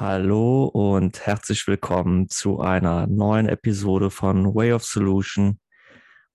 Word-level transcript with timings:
Hallo 0.00 0.64
und 0.64 1.26
herzlich 1.26 1.66
willkommen 1.66 2.30
zu 2.30 2.58
einer 2.60 3.06
neuen 3.06 3.46
Episode 3.46 4.08
von 4.08 4.54
Way 4.54 4.72
of 4.72 4.82
Solution. 4.82 5.60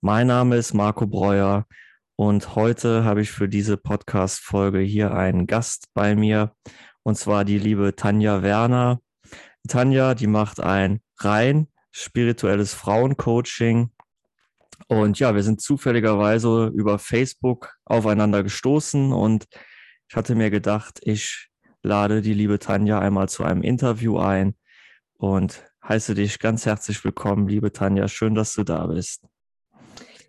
Mein 0.00 0.28
Name 0.28 0.54
ist 0.54 0.72
Marco 0.72 1.04
Breuer 1.08 1.66
und 2.14 2.54
heute 2.54 3.02
habe 3.02 3.22
ich 3.22 3.32
für 3.32 3.48
diese 3.48 3.76
Podcast-Folge 3.76 4.78
hier 4.78 5.14
einen 5.14 5.48
Gast 5.48 5.88
bei 5.94 6.14
mir 6.14 6.54
und 7.02 7.18
zwar 7.18 7.44
die 7.44 7.58
liebe 7.58 7.96
Tanja 7.96 8.44
Werner. 8.44 9.00
Tanja, 9.66 10.14
die 10.14 10.28
macht 10.28 10.60
ein 10.60 11.00
rein 11.18 11.66
spirituelles 11.90 12.72
Frauencoaching 12.72 13.90
und 14.86 15.18
ja, 15.18 15.34
wir 15.34 15.42
sind 15.42 15.60
zufälligerweise 15.60 16.70
über 16.72 17.00
Facebook 17.00 17.74
aufeinander 17.84 18.44
gestoßen 18.44 19.12
und 19.12 19.48
ich 20.08 20.14
hatte 20.14 20.36
mir 20.36 20.50
gedacht, 20.50 21.00
ich 21.02 21.48
lade 21.86 22.20
die 22.20 22.34
liebe 22.34 22.58
Tanja 22.58 22.98
einmal 22.98 23.28
zu 23.28 23.44
einem 23.44 23.62
Interview 23.62 24.18
ein 24.18 24.54
und 25.14 25.62
heiße 25.86 26.14
dich 26.14 26.38
ganz 26.38 26.66
herzlich 26.66 27.02
willkommen, 27.04 27.48
liebe 27.48 27.72
Tanja. 27.72 28.08
Schön, 28.08 28.34
dass 28.34 28.54
du 28.54 28.64
da 28.64 28.86
bist. 28.88 29.24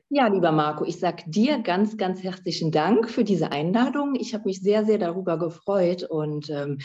Ja, 0.09 0.27
lieber 0.27 0.53
Marco, 0.53 0.85
ich 0.85 0.99
sage 0.99 1.23
dir 1.25 1.59
ganz, 1.59 1.97
ganz 1.97 2.23
herzlichen 2.23 2.71
Dank 2.71 3.09
für 3.09 3.25
diese 3.25 3.51
Einladung. 3.51 4.15
Ich 4.15 4.33
habe 4.33 4.45
mich 4.45 4.61
sehr, 4.61 4.85
sehr 4.85 4.99
darüber 4.99 5.37
gefreut 5.37 6.03
und 6.03 6.49
ähm, 6.49 6.77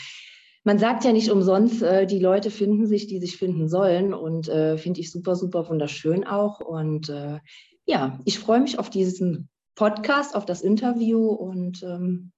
man 0.65 0.79
sagt 0.79 1.05
ja 1.05 1.13
nicht 1.13 1.29
umsonst, 1.29 1.81
äh, 1.83 2.05
die 2.05 2.19
Leute 2.19 2.49
finden 2.51 2.87
sich, 2.87 3.07
die 3.07 3.19
sich 3.19 3.37
finden 3.37 3.69
sollen 3.69 4.13
und 4.13 4.49
äh, 4.49 4.77
finde 4.77 4.99
ich 4.99 5.11
super, 5.11 5.35
super 5.35 5.69
wunderschön 5.69 6.25
auch. 6.25 6.59
Und 6.59 7.09
äh, 7.09 7.39
ja, 7.85 8.19
ich 8.25 8.39
freue 8.39 8.59
mich 8.59 8.79
auf 8.79 8.89
diesen 8.89 9.49
Podcast, 9.75 10.35
auf 10.35 10.45
das 10.45 10.61
Interview 10.61 11.27
und 11.27 11.83
ähm, 11.83 12.31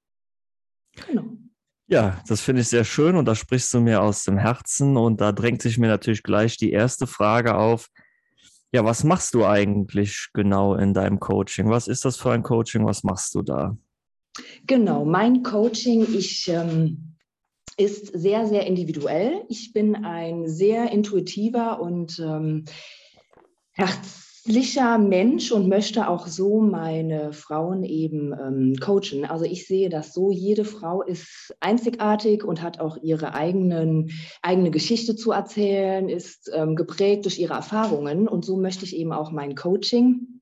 genau. 1.07 1.23
Ja, 1.87 2.19
das 2.27 2.41
finde 2.41 2.61
ich 2.61 2.69
sehr 2.69 2.83
schön 2.83 3.15
und 3.15 3.25
da 3.25 3.35
sprichst 3.35 3.73
du 3.73 3.79
mir 3.79 4.01
aus 4.01 4.23
dem 4.23 4.37
Herzen 4.37 4.97
und 4.97 5.21
da 5.21 5.31
drängt 5.31 5.61
sich 5.61 5.77
mir 5.77 5.87
natürlich 5.87 6.23
gleich 6.23 6.57
die 6.57 6.71
erste 6.71 7.05
Frage 7.05 7.55
auf. 7.55 7.89
Ja, 8.71 8.83
was 8.83 9.03
machst 9.03 9.35
du 9.35 9.45
eigentlich 9.45 10.29
genau 10.33 10.75
in 10.75 10.93
deinem 10.93 11.19
Coaching? 11.19 11.69
Was 11.69 11.87
ist 11.87 12.03
das 12.03 12.17
für 12.17 12.31
ein 12.31 12.43
Coaching? 12.43 12.85
Was 12.85 13.03
machst 13.03 13.35
du 13.35 13.43
da? 13.43 13.77
Genau, 14.65 15.05
mein 15.05 15.43
Coaching 15.43 16.07
ich, 16.13 16.47
ähm, 16.49 17.15
ist 17.77 18.07
sehr, 18.07 18.47
sehr 18.47 18.65
individuell. 18.65 19.43
Ich 19.49 19.71
bin 19.71 19.95
ein 19.95 20.47
sehr 20.47 20.91
intuitiver 20.91 21.79
und 21.79 22.19
ähm, 22.19 22.65
herz 23.71 24.24
herzlicher 24.45 24.99
Mensch 24.99 25.51
und 25.51 25.67
möchte 25.67 26.07
auch 26.07 26.27
so 26.27 26.61
meine 26.61 27.33
Frauen 27.33 27.83
eben 27.83 28.31
ähm, 28.31 28.75
coachen. 28.79 29.25
Also 29.25 29.43
ich 29.43 29.65
sehe 29.65 29.89
das 29.89 30.13
so, 30.13 30.29
jede 30.29 30.65
Frau 30.65 31.01
ist 31.01 31.55
einzigartig 31.61 32.43
und 32.43 32.61
hat 32.61 32.79
auch 32.79 32.97
ihre 33.01 33.33
eigenen, 33.33 34.11
eigene 34.43 34.69
Geschichte 34.69 35.15
zu 35.15 35.31
erzählen, 35.31 36.09
ist 36.09 36.51
ähm, 36.53 36.75
geprägt 36.75 37.25
durch 37.25 37.39
ihre 37.39 37.55
Erfahrungen. 37.55 38.27
Und 38.27 38.45
so 38.45 38.55
möchte 38.57 38.85
ich 38.85 38.95
eben 38.95 39.13
auch 39.13 39.31
mein 39.31 39.55
Coaching 39.55 40.41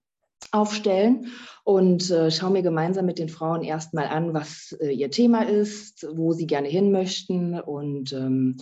aufstellen 0.51 1.27
und 1.63 2.11
äh, 2.11 2.29
schaue 2.29 2.51
mir 2.51 2.61
gemeinsam 2.61 3.05
mit 3.05 3.19
den 3.19 3.29
Frauen 3.29 3.63
erstmal 3.63 4.07
an, 4.07 4.33
was 4.33 4.75
äh, 4.81 4.91
ihr 4.91 5.11
Thema 5.11 5.47
ist, 5.47 6.05
wo 6.13 6.33
sie 6.33 6.45
gerne 6.45 6.67
hin 6.67 6.91
möchten. 6.91 7.57
Und 7.57 8.11
ähm, 8.11 8.57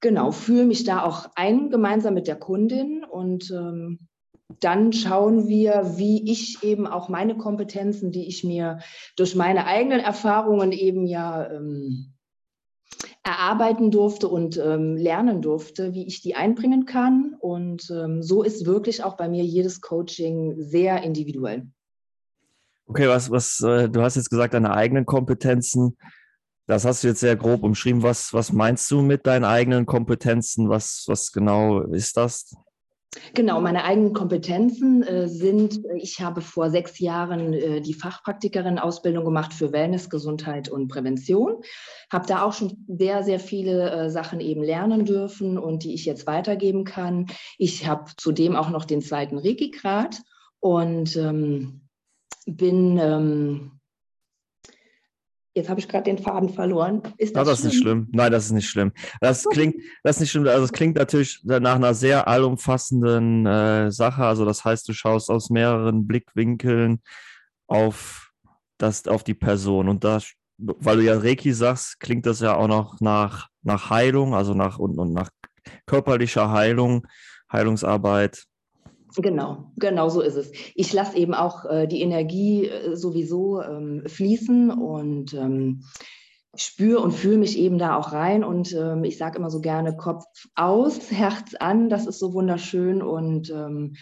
genau, 0.00 0.32
fühle 0.32 0.64
mich 0.64 0.82
da 0.82 1.04
auch 1.04 1.30
ein 1.36 1.70
gemeinsam 1.70 2.14
mit 2.14 2.26
der 2.26 2.36
Kundin. 2.36 3.04
Und 3.04 3.52
ähm, 3.52 4.00
dann 4.60 4.92
schauen 4.92 5.48
wir, 5.48 5.94
wie 5.96 6.30
ich 6.30 6.62
eben 6.62 6.86
auch 6.86 7.08
meine 7.08 7.36
Kompetenzen, 7.36 8.12
die 8.12 8.26
ich 8.28 8.44
mir 8.44 8.80
durch 9.16 9.34
meine 9.34 9.66
eigenen 9.66 10.00
Erfahrungen 10.00 10.72
eben 10.72 11.06
ja 11.06 11.50
ähm, 11.50 12.14
erarbeiten 13.22 13.90
durfte 13.90 14.28
und 14.28 14.58
ähm, 14.58 14.96
lernen 14.96 15.40
durfte, 15.40 15.94
wie 15.94 16.06
ich 16.06 16.20
die 16.20 16.34
einbringen 16.34 16.84
kann. 16.84 17.34
Und 17.40 17.90
ähm, 17.90 18.22
so 18.22 18.42
ist 18.42 18.66
wirklich 18.66 19.02
auch 19.02 19.16
bei 19.16 19.28
mir 19.28 19.44
jedes 19.44 19.80
Coaching 19.80 20.54
sehr 20.58 21.02
individuell. 21.02 21.66
Okay, 22.86 23.08
was, 23.08 23.30
was, 23.30 23.60
äh, 23.62 23.88
du 23.88 24.02
hast 24.02 24.16
jetzt 24.16 24.28
gesagt, 24.28 24.52
deine 24.52 24.74
eigenen 24.74 25.06
Kompetenzen. 25.06 25.96
Das 26.66 26.84
hast 26.84 27.02
du 27.02 27.08
jetzt 27.08 27.20
sehr 27.20 27.36
grob 27.36 27.62
umschrieben. 27.62 28.02
Was, 28.02 28.34
was 28.34 28.52
meinst 28.52 28.90
du 28.90 29.00
mit 29.00 29.26
deinen 29.26 29.44
eigenen 29.44 29.86
Kompetenzen? 29.86 30.68
Was, 30.68 31.04
was 31.06 31.32
genau 31.32 31.80
ist 31.80 32.18
das? 32.18 32.54
Genau, 33.34 33.60
meine 33.60 33.84
eigenen 33.84 34.12
Kompetenzen 34.12 35.02
äh, 35.02 35.28
sind, 35.28 35.84
äh, 35.84 35.96
ich 35.96 36.20
habe 36.20 36.40
vor 36.40 36.70
sechs 36.70 36.98
Jahren 36.98 37.52
äh, 37.52 37.80
die 37.80 37.94
Fachpraktikerin-Ausbildung 37.94 39.24
gemacht 39.24 39.52
für 39.52 39.72
Wellness, 39.72 40.10
Gesundheit 40.10 40.68
und 40.68 40.88
Prävention. 40.88 41.62
Habe 42.12 42.26
da 42.26 42.42
auch 42.42 42.52
schon 42.52 42.84
sehr, 42.88 43.22
sehr 43.22 43.40
viele 43.40 43.90
äh, 43.90 44.10
Sachen 44.10 44.40
eben 44.40 44.62
lernen 44.62 45.04
dürfen 45.04 45.58
und 45.58 45.84
die 45.84 45.94
ich 45.94 46.04
jetzt 46.04 46.26
weitergeben 46.26 46.84
kann. 46.84 47.26
Ich 47.58 47.86
habe 47.86 48.10
zudem 48.16 48.56
auch 48.56 48.70
noch 48.70 48.84
den 48.84 49.02
zweiten 49.02 49.38
Reiki-Grad 49.38 50.22
und 50.60 51.16
ähm, 51.16 51.88
bin 52.46 52.98
ähm, 52.98 53.73
Jetzt 55.54 55.68
habe 55.68 55.78
ich 55.78 55.86
gerade 55.86 56.04
den 56.04 56.18
Faden 56.18 56.48
verloren. 56.48 57.00
Ist 57.16 57.36
das, 57.36 57.46
ja, 57.46 57.50
das 57.52 57.58
ist 57.60 57.64
nicht 57.66 57.78
schlimm. 57.78 58.08
Nein, 58.10 58.32
das 58.32 58.46
ist 58.46 58.52
nicht 58.52 58.68
schlimm. 58.68 58.92
Das 59.20 59.44
klingt, 59.44 59.76
das 60.02 60.16
ist 60.16 60.20
nicht 60.20 60.30
schlimm. 60.32 60.48
Also 60.48 60.64
es 60.64 60.72
klingt 60.72 60.96
natürlich 60.96 61.40
nach 61.44 61.76
einer 61.76 61.94
sehr 61.94 62.26
allumfassenden 62.26 63.46
äh, 63.46 63.92
Sache. 63.92 64.24
Also 64.24 64.44
das 64.44 64.64
heißt, 64.64 64.88
du 64.88 64.92
schaust 64.92 65.30
aus 65.30 65.50
mehreren 65.50 66.08
Blickwinkeln 66.08 67.02
auf 67.68 68.32
das, 68.78 69.06
auf 69.06 69.22
die 69.22 69.34
Person. 69.34 69.88
Und 69.88 70.02
da, 70.02 70.18
weil 70.58 70.96
du 70.96 71.04
ja 71.04 71.16
Reiki 71.16 71.52
sagst, 71.52 72.00
klingt 72.00 72.26
das 72.26 72.40
ja 72.40 72.56
auch 72.56 72.68
noch 72.68 73.00
nach, 73.00 73.48
nach 73.62 73.90
Heilung, 73.90 74.34
also 74.34 74.54
nach 74.54 74.80
und, 74.80 74.98
und 74.98 75.12
nach 75.12 75.30
körperlicher 75.86 76.50
Heilung, 76.50 77.06
Heilungsarbeit. 77.50 78.44
Genau, 79.16 79.72
genau 79.76 80.08
so 80.08 80.20
ist 80.20 80.34
es. 80.34 80.50
Ich 80.74 80.92
lasse 80.92 81.16
eben 81.16 81.34
auch 81.34 81.64
äh, 81.66 81.86
die 81.86 82.02
Energie 82.02 82.66
äh, 82.66 82.96
sowieso 82.96 83.62
ähm, 83.62 84.02
fließen 84.06 84.70
und 84.70 85.34
ähm, 85.34 85.84
spüre 86.56 87.00
und 87.00 87.12
fühle 87.12 87.38
mich 87.38 87.58
eben 87.58 87.78
da 87.78 87.96
auch 87.96 88.12
rein. 88.12 88.42
Und 88.42 88.72
ähm, 88.72 89.04
ich 89.04 89.16
sage 89.16 89.38
immer 89.38 89.50
so 89.50 89.60
gerne 89.60 89.96
Kopf 89.96 90.24
aus, 90.54 91.10
Herz 91.10 91.54
an. 91.58 91.88
Das 91.88 92.06
ist 92.06 92.18
so 92.18 92.32
wunderschön 92.32 93.02
und 93.02 93.50
ähm, 93.50 93.94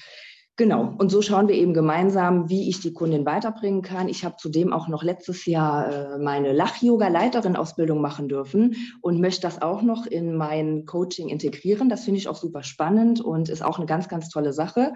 Genau, 0.59 0.95
und 0.99 1.11
so 1.11 1.23
schauen 1.23 1.49
wir 1.49 1.55
eben 1.55 1.73
gemeinsam, 1.73 2.51
wie 2.51 2.69
ich 2.69 2.79
die 2.81 2.93
Kundin 2.93 3.25
weiterbringen 3.25 3.81
kann. 3.81 4.11
Ich 4.11 4.23
habe 4.23 4.37
zudem 4.39 4.71
auch 4.75 4.87
noch 4.87 5.03
letztes 5.03 5.47
Jahr 5.47 5.91
äh, 5.91 6.19
meine 6.19 6.53
Lach-Yoga-Leiterin-Ausbildung 6.53 8.03
machen 8.03 8.29
dürfen 8.29 8.77
und 9.01 9.19
möchte 9.19 9.41
das 9.41 9.63
auch 9.63 9.81
noch 9.81 10.05
in 10.05 10.37
mein 10.37 10.85
Coaching 10.85 11.31
integrieren. 11.31 11.89
Das 11.89 12.05
finde 12.05 12.19
ich 12.19 12.29
auch 12.29 12.37
super 12.37 12.63
spannend 12.65 13.23
und 13.23 13.49
ist 13.49 13.65
auch 13.65 13.79
eine 13.79 13.87
ganz, 13.87 14.11
ganz 14.11 14.29
tolle 14.29 14.53
Sache. 14.53 14.93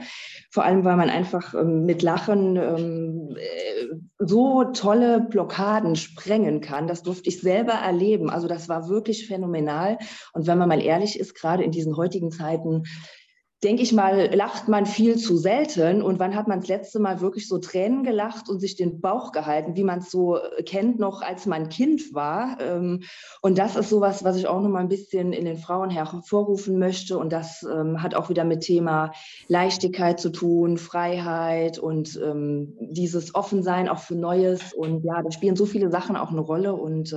Vor 0.51 0.63
allem, 0.63 0.85
weil 0.85 0.97
man 0.97 1.09
einfach 1.09 1.55
ähm, 1.55 1.87
mit 1.87 2.03
Lachen 2.03 2.57
ähm, 2.57 3.37
äh, 3.39 3.97
so 4.19 4.65
tolle 4.65 5.21
Blockaden 5.23 5.97
sprengen 5.97 6.61
kann. 6.61 6.87
Das 6.87 7.03
durfte 7.03 7.31
ich 7.31 7.41
selber 7.41 7.73
erleben. 7.73 8.29
Also 8.29 8.47
das 8.47 8.69
war 8.69 8.91
wirklich 8.91 9.27
phänomenal. 9.27 9.97
Und 10.35 10.47
wenn 10.47 10.59
man 10.59 10.69
mal 10.69 10.83
ehrlich 10.83 11.19
ist, 11.19 11.35
gerade 11.35 11.65
in 11.65 11.71
diesen 11.71 11.97
heutigen 11.97 12.31
Zeiten, 12.31 12.83
denke 13.65 13.83
ich 13.83 13.93
mal, 13.95 14.35
lacht 14.35 14.69
man 14.69 14.85
viel 14.85 15.17
zu 15.17 15.39
selten. 15.39 16.03
Und 16.03 16.19
wann 16.19 16.37
hat 16.37 16.47
man 16.47 16.61
das 16.61 16.69
letzte 16.69 16.99
Mal 16.99 17.23
wirklich 17.23 17.49
so 17.49 17.57
Tränen 17.59 18.05
gelacht 18.05 18.51
und 18.51 18.61
sich 18.61 18.77
den 18.77 19.01
Bauch 19.01 19.33
gehalten, 19.33 19.77
wie 19.77 19.85
man 19.85 20.01
es 20.01 20.11
so 20.11 20.37
äh, 20.37 20.63
kennt, 20.63 20.99
noch 20.99 21.23
als 21.23 21.47
man 21.47 21.71
Kind 21.71 22.13
war? 22.13 22.59
Ähm, 22.61 23.05
und 23.41 23.57
das 23.57 23.75
ist 23.77 23.89
sowas, 23.89 24.25
was 24.25 24.37
ich 24.37 24.47
auch 24.47 24.61
noch 24.61 24.69
mal 24.69 24.81
ein 24.81 24.91
bisschen 24.91 25.33
in 25.33 25.47
den 25.47 25.57
Frauen 25.57 25.89
hervorrufen 25.89 26.79
möchte. 26.79 27.17
Und 27.19 27.33
das 27.33 27.63
ähm, 27.63 28.03
hat 28.03 28.15
auch 28.15 28.29
wieder 28.29 28.45
mit 28.45 28.61
Thema 28.61 29.13
Leichtigkeit 29.49 30.21
zu 30.21 30.31
tun, 30.31 30.77
Freiheit 30.77 31.79
und 31.79 32.21
ähm, 32.23 32.77
dieses 32.79 33.35
Offensein 33.35 33.89
auch 33.89 34.01
für 34.01 34.17
Neues. 34.17 34.75
Und 34.75 35.03
ja, 35.03 35.23
da 35.23 35.31
spielen 35.31 35.57
so 35.57 35.65
viele 35.65 35.91
Sachen 35.91 36.17
auch 36.17 36.31
eine 36.31 36.41
Rolle. 36.41 36.75
Und 36.75 37.17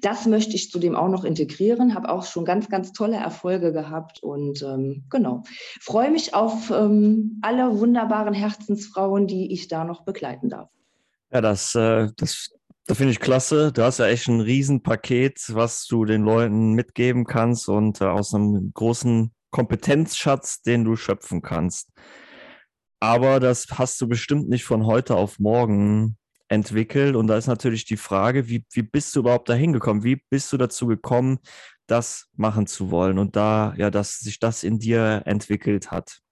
das 0.00 0.26
möchte 0.26 0.54
ich 0.54 0.70
zudem 0.70 0.96
auch 0.96 1.08
noch 1.08 1.24
integrieren. 1.24 1.94
Habe 1.94 2.10
auch 2.10 2.24
schon 2.24 2.44
ganz, 2.44 2.68
ganz 2.68 2.92
tolle 2.92 3.16
Erfolge 3.16 3.72
gehabt. 3.72 4.22
Und 4.22 4.64
genau 5.08 5.42
freue 5.80 6.10
mich 6.10 6.34
auf 6.34 6.70
ähm, 6.70 7.38
alle 7.42 7.78
wunderbaren 7.78 8.34
Herzensfrauen, 8.34 9.26
die 9.26 9.52
ich 9.52 9.68
da 9.68 9.84
noch 9.84 10.04
begleiten 10.04 10.48
darf. 10.48 10.70
Ja, 11.32 11.40
das, 11.40 11.74
äh, 11.74 12.08
das, 12.16 12.50
das 12.86 12.96
finde 12.96 13.12
ich 13.12 13.20
klasse. 13.20 13.72
Du 13.72 13.82
hast 13.82 13.98
ja 13.98 14.06
echt 14.06 14.28
ein 14.28 14.40
Riesenpaket, 14.40 15.40
was 15.54 15.86
du 15.86 16.04
den 16.04 16.22
Leuten 16.22 16.72
mitgeben 16.72 17.24
kannst 17.24 17.68
und 17.68 18.00
äh, 18.00 18.04
aus 18.04 18.34
einem 18.34 18.72
großen 18.74 19.32
Kompetenzschatz, 19.50 20.62
den 20.62 20.84
du 20.84 20.96
schöpfen 20.96 21.42
kannst. 21.42 21.90
Aber 23.00 23.40
das 23.40 23.66
hast 23.72 24.00
du 24.00 24.06
bestimmt 24.06 24.48
nicht 24.48 24.64
von 24.64 24.86
heute 24.86 25.16
auf 25.16 25.38
morgen 25.38 26.16
entwickelt. 26.52 27.16
Und 27.16 27.26
da 27.26 27.36
ist 27.36 27.46
natürlich 27.46 27.84
die 27.84 27.96
Frage, 27.96 28.46
wie, 28.48 28.64
wie 28.72 28.82
bist 28.82 29.16
du 29.16 29.20
überhaupt 29.20 29.48
dahin 29.48 29.72
gekommen? 29.72 30.04
Wie 30.04 30.22
bist 30.28 30.52
du 30.52 30.58
dazu 30.58 30.86
gekommen, 30.86 31.38
das 31.86 32.28
machen 32.34 32.66
zu 32.66 32.90
wollen 32.90 33.18
und 33.18 33.36
da, 33.36 33.74
ja, 33.76 33.90
dass 33.90 34.18
sich 34.18 34.38
das 34.38 34.64
in 34.64 34.78
dir 34.78 35.22
entwickelt 35.24 35.90
hat? 35.90 36.22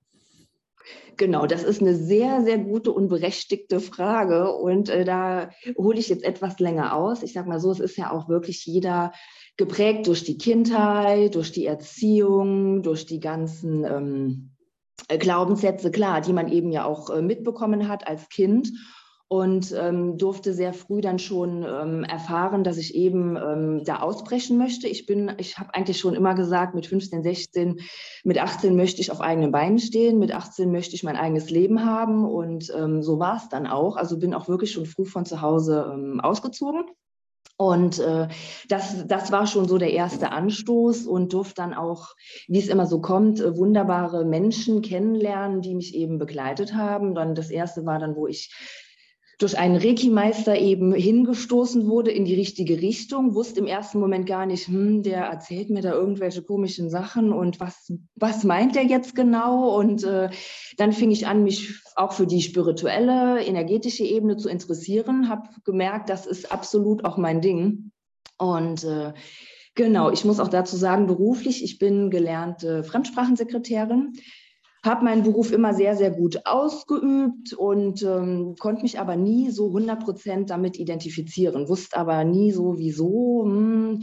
Genau, 1.16 1.46
das 1.46 1.64
ist 1.64 1.82
eine 1.82 1.94
sehr, 1.94 2.42
sehr 2.42 2.56
gute 2.56 2.92
und 2.92 3.08
berechtigte 3.08 3.78
Frage. 3.78 4.54
Und 4.54 4.88
äh, 4.88 5.04
da 5.04 5.50
hole 5.76 5.98
ich 5.98 6.08
jetzt 6.08 6.24
etwas 6.24 6.58
länger 6.60 6.96
aus. 6.96 7.22
Ich 7.22 7.34
sage 7.34 7.48
mal 7.48 7.60
so, 7.60 7.70
es 7.70 7.80
ist 7.80 7.98
ja 7.98 8.10
auch 8.10 8.28
wirklich 8.28 8.64
jeder 8.64 9.12
geprägt 9.58 10.06
durch 10.06 10.24
die 10.24 10.38
Kindheit, 10.38 11.34
durch 11.34 11.52
die 11.52 11.66
Erziehung, 11.66 12.82
durch 12.82 13.04
die 13.04 13.20
ganzen 13.20 13.84
ähm, 13.84 14.52
Glaubenssätze, 15.08 15.90
klar, 15.90 16.22
die 16.22 16.32
man 16.32 16.48
eben 16.48 16.70
ja 16.70 16.84
auch 16.84 17.10
äh, 17.10 17.20
mitbekommen 17.20 17.86
hat 17.88 18.06
als 18.08 18.28
Kind 18.30 18.72
und 19.32 19.72
ähm, 19.78 20.18
durfte 20.18 20.52
sehr 20.52 20.72
früh 20.72 21.00
dann 21.00 21.20
schon 21.20 21.62
ähm, 21.62 22.02
erfahren, 22.02 22.64
dass 22.64 22.78
ich 22.78 22.96
eben 22.96 23.36
ähm, 23.36 23.84
da 23.84 24.00
ausbrechen 24.00 24.58
möchte. 24.58 24.88
Ich 24.88 25.06
bin, 25.06 25.30
ich 25.38 25.56
habe 25.56 25.72
eigentlich 25.72 26.00
schon 26.00 26.14
immer 26.14 26.34
gesagt, 26.34 26.74
mit 26.74 26.88
15, 26.88 27.22
16, 27.22 27.78
mit 28.24 28.42
18 28.42 28.74
möchte 28.74 29.00
ich 29.00 29.12
auf 29.12 29.20
eigenen 29.20 29.52
Beinen 29.52 29.78
stehen, 29.78 30.18
mit 30.18 30.32
18 30.34 30.72
möchte 30.72 30.96
ich 30.96 31.04
mein 31.04 31.14
eigenes 31.14 31.48
Leben 31.48 31.84
haben 31.84 32.24
und 32.24 32.72
ähm, 32.76 33.04
so 33.04 33.20
war 33.20 33.36
es 33.36 33.48
dann 33.48 33.68
auch. 33.68 33.96
Also 33.96 34.18
bin 34.18 34.34
auch 34.34 34.48
wirklich 34.48 34.72
schon 34.72 34.84
früh 34.84 35.04
von 35.04 35.24
zu 35.24 35.40
Hause 35.40 35.92
ähm, 35.94 36.18
ausgezogen. 36.18 36.82
Und 37.56 38.00
äh, 38.00 38.26
das, 38.68 39.06
das 39.06 39.30
war 39.30 39.46
schon 39.46 39.68
so 39.68 39.78
der 39.78 39.92
erste 39.92 40.32
Anstoß 40.32 41.06
und 41.06 41.34
durfte 41.34 41.56
dann 41.56 41.74
auch, 41.74 42.16
wie 42.48 42.58
es 42.58 42.66
immer 42.66 42.86
so 42.86 43.00
kommt, 43.00 43.38
äh, 43.38 43.56
wunderbare 43.56 44.24
Menschen 44.24 44.82
kennenlernen, 44.82 45.62
die 45.62 45.76
mich 45.76 45.94
eben 45.94 46.18
begleitet 46.18 46.74
haben. 46.74 47.14
Dann 47.14 47.36
das 47.36 47.50
erste 47.50 47.86
war 47.86 48.00
dann, 48.00 48.16
wo 48.16 48.26
ich 48.26 48.50
durch 49.40 49.58
einen 49.58 49.76
Reiki-Meister 49.76 50.58
eben 50.58 50.92
hingestoßen 50.92 51.88
wurde 51.88 52.10
in 52.10 52.26
die 52.26 52.34
richtige 52.34 52.80
Richtung, 52.82 53.34
wusste 53.34 53.60
im 53.60 53.66
ersten 53.66 53.98
Moment 53.98 54.26
gar 54.26 54.44
nicht, 54.44 54.68
hm, 54.68 55.02
der 55.02 55.24
erzählt 55.24 55.70
mir 55.70 55.80
da 55.80 55.92
irgendwelche 55.92 56.42
komischen 56.42 56.90
Sachen 56.90 57.32
und 57.32 57.58
was, 57.58 57.90
was 58.16 58.44
meint 58.44 58.76
der 58.76 58.84
jetzt 58.84 59.14
genau? 59.14 59.74
Und 59.78 60.04
äh, 60.04 60.28
dann 60.76 60.92
fing 60.92 61.10
ich 61.10 61.26
an, 61.26 61.42
mich 61.42 61.74
auch 61.96 62.12
für 62.12 62.26
die 62.26 62.42
spirituelle, 62.42 63.42
energetische 63.42 64.04
Ebene 64.04 64.36
zu 64.36 64.50
interessieren, 64.50 65.30
habe 65.30 65.48
gemerkt, 65.64 66.10
das 66.10 66.26
ist 66.26 66.52
absolut 66.52 67.06
auch 67.06 67.16
mein 67.16 67.40
Ding. 67.40 67.92
Und 68.36 68.84
äh, 68.84 69.14
Genau, 69.76 70.10
ich 70.10 70.24
muss 70.24 70.40
auch 70.40 70.48
dazu 70.48 70.76
sagen, 70.76 71.06
beruflich, 71.06 71.62
ich 71.62 71.78
bin 71.78 72.10
gelernte 72.10 72.82
Fremdsprachensekretärin 72.82 74.14
habe 74.84 75.04
meinen 75.04 75.22
Beruf 75.22 75.52
immer 75.52 75.74
sehr, 75.74 75.96
sehr 75.96 76.10
gut 76.10 76.46
ausgeübt 76.46 77.52
und 77.52 78.02
ähm, 78.02 78.54
konnte 78.58 78.82
mich 78.82 78.98
aber 78.98 79.16
nie 79.16 79.50
so 79.50 79.68
100 79.68 80.02
Prozent 80.02 80.50
damit 80.50 80.78
identifizieren, 80.78 81.68
wusste 81.68 81.96
aber 81.98 82.24
nie 82.24 82.50
so, 82.52 82.78
wieso, 82.78 83.44
hm, 83.44 84.02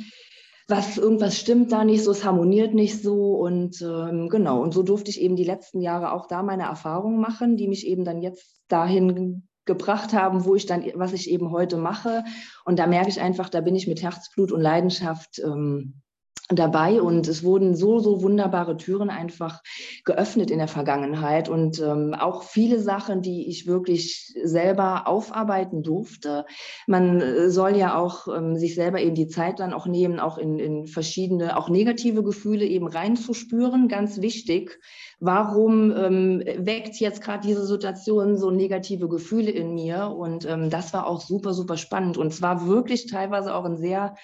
was, 0.68 0.98
irgendwas 0.98 1.38
stimmt 1.38 1.72
da 1.72 1.84
nicht 1.84 2.04
so, 2.04 2.12
es 2.12 2.26
harmoniert 2.26 2.74
nicht 2.74 3.02
so 3.02 3.36
und 3.36 3.82
ähm, 3.82 4.30
genau, 4.30 4.62
und 4.62 4.74
so 4.74 4.84
durfte 4.84 5.10
ich 5.10 5.22
eben 5.22 5.36
die 5.36 5.46
letzten 5.46 5.82
Jahre 5.82 6.12
auch 6.12 6.28
da 6.28 6.44
meine 6.44 6.64
Erfahrungen 6.64 7.20
machen, 7.20 7.58
die 7.58 7.68
mich 7.68 7.88
eben 7.88 8.04
dann 8.04 8.22
jetzt 8.22 8.62
dahin 8.68 9.48
gebracht 9.66 10.14
haben, 10.14 10.46
wo 10.46 10.56
ich 10.56 10.66
dann, 10.66 10.84
was 10.96 11.14
ich 11.14 11.30
eben 11.30 11.52
heute 11.52 11.78
mache. 11.78 12.24
Und 12.66 12.80
da 12.80 12.88
merke 12.88 13.10
ich 13.10 13.22
einfach, 13.22 13.50
da 13.50 13.62
bin 13.62 13.76
ich 13.76 13.88
mit 13.88 14.02
Herzblut 14.02 14.52
und 14.52 14.62
Leidenschaft 14.62 15.40
ähm, 15.44 16.02
dabei 16.50 17.02
und 17.02 17.28
es 17.28 17.44
wurden 17.44 17.76
so, 17.76 18.00
so 18.00 18.22
wunderbare 18.22 18.78
Türen 18.78 19.10
einfach 19.10 19.62
geöffnet 20.06 20.50
in 20.50 20.60
der 20.60 20.70
Vergangenheit 20.70 21.50
und 21.50 21.80
ähm, 21.82 22.14
auch 22.14 22.44
viele 22.44 22.80
Sachen, 22.80 23.22
die 23.22 23.50
ich 23.50 23.68
wirklich 23.68 24.34
selber 24.44 25.08
aufarbeiten 25.08 25.84
durfte. 25.84 26.46
Man 26.88 27.20
äh, 27.20 27.50
soll 27.50 27.76
ja 27.76 27.98
auch 27.98 28.28
ähm, 28.34 28.56
sich 28.56 28.76
selber 28.76 29.02
eben 29.02 29.16
die 29.16 29.28
Zeit 29.28 29.60
dann 29.60 29.74
auch 29.74 29.88
nehmen, 29.88 30.20
auch 30.20 30.38
in, 30.38 30.58
in 30.58 30.88
verschiedene, 30.88 31.58
auch 31.58 31.68
negative 31.68 32.24
Gefühle 32.24 32.66
eben 32.66 32.88
reinzuspüren, 32.88 33.90
ganz 33.90 34.22
wichtig. 34.22 34.80
Warum 35.20 35.92
ähm, 35.92 36.44
weckt 36.60 36.96
jetzt 36.96 37.22
gerade 37.22 37.46
diese 37.46 37.66
Situation 37.66 38.38
so 38.38 38.52
negative 38.52 39.10
Gefühle 39.10 39.52
in 39.52 39.74
mir? 39.74 40.16
Und 40.16 40.46
ähm, 40.46 40.70
das 40.70 40.94
war 40.94 41.08
auch 41.08 41.20
super, 41.20 41.54
super 41.54 41.76
spannend 41.76 42.18
und 42.18 42.34
zwar 42.34 42.68
wirklich 42.68 43.08
teilweise 43.08 43.54
auch 43.54 43.66
ein 43.66 43.78
sehr 43.78 44.16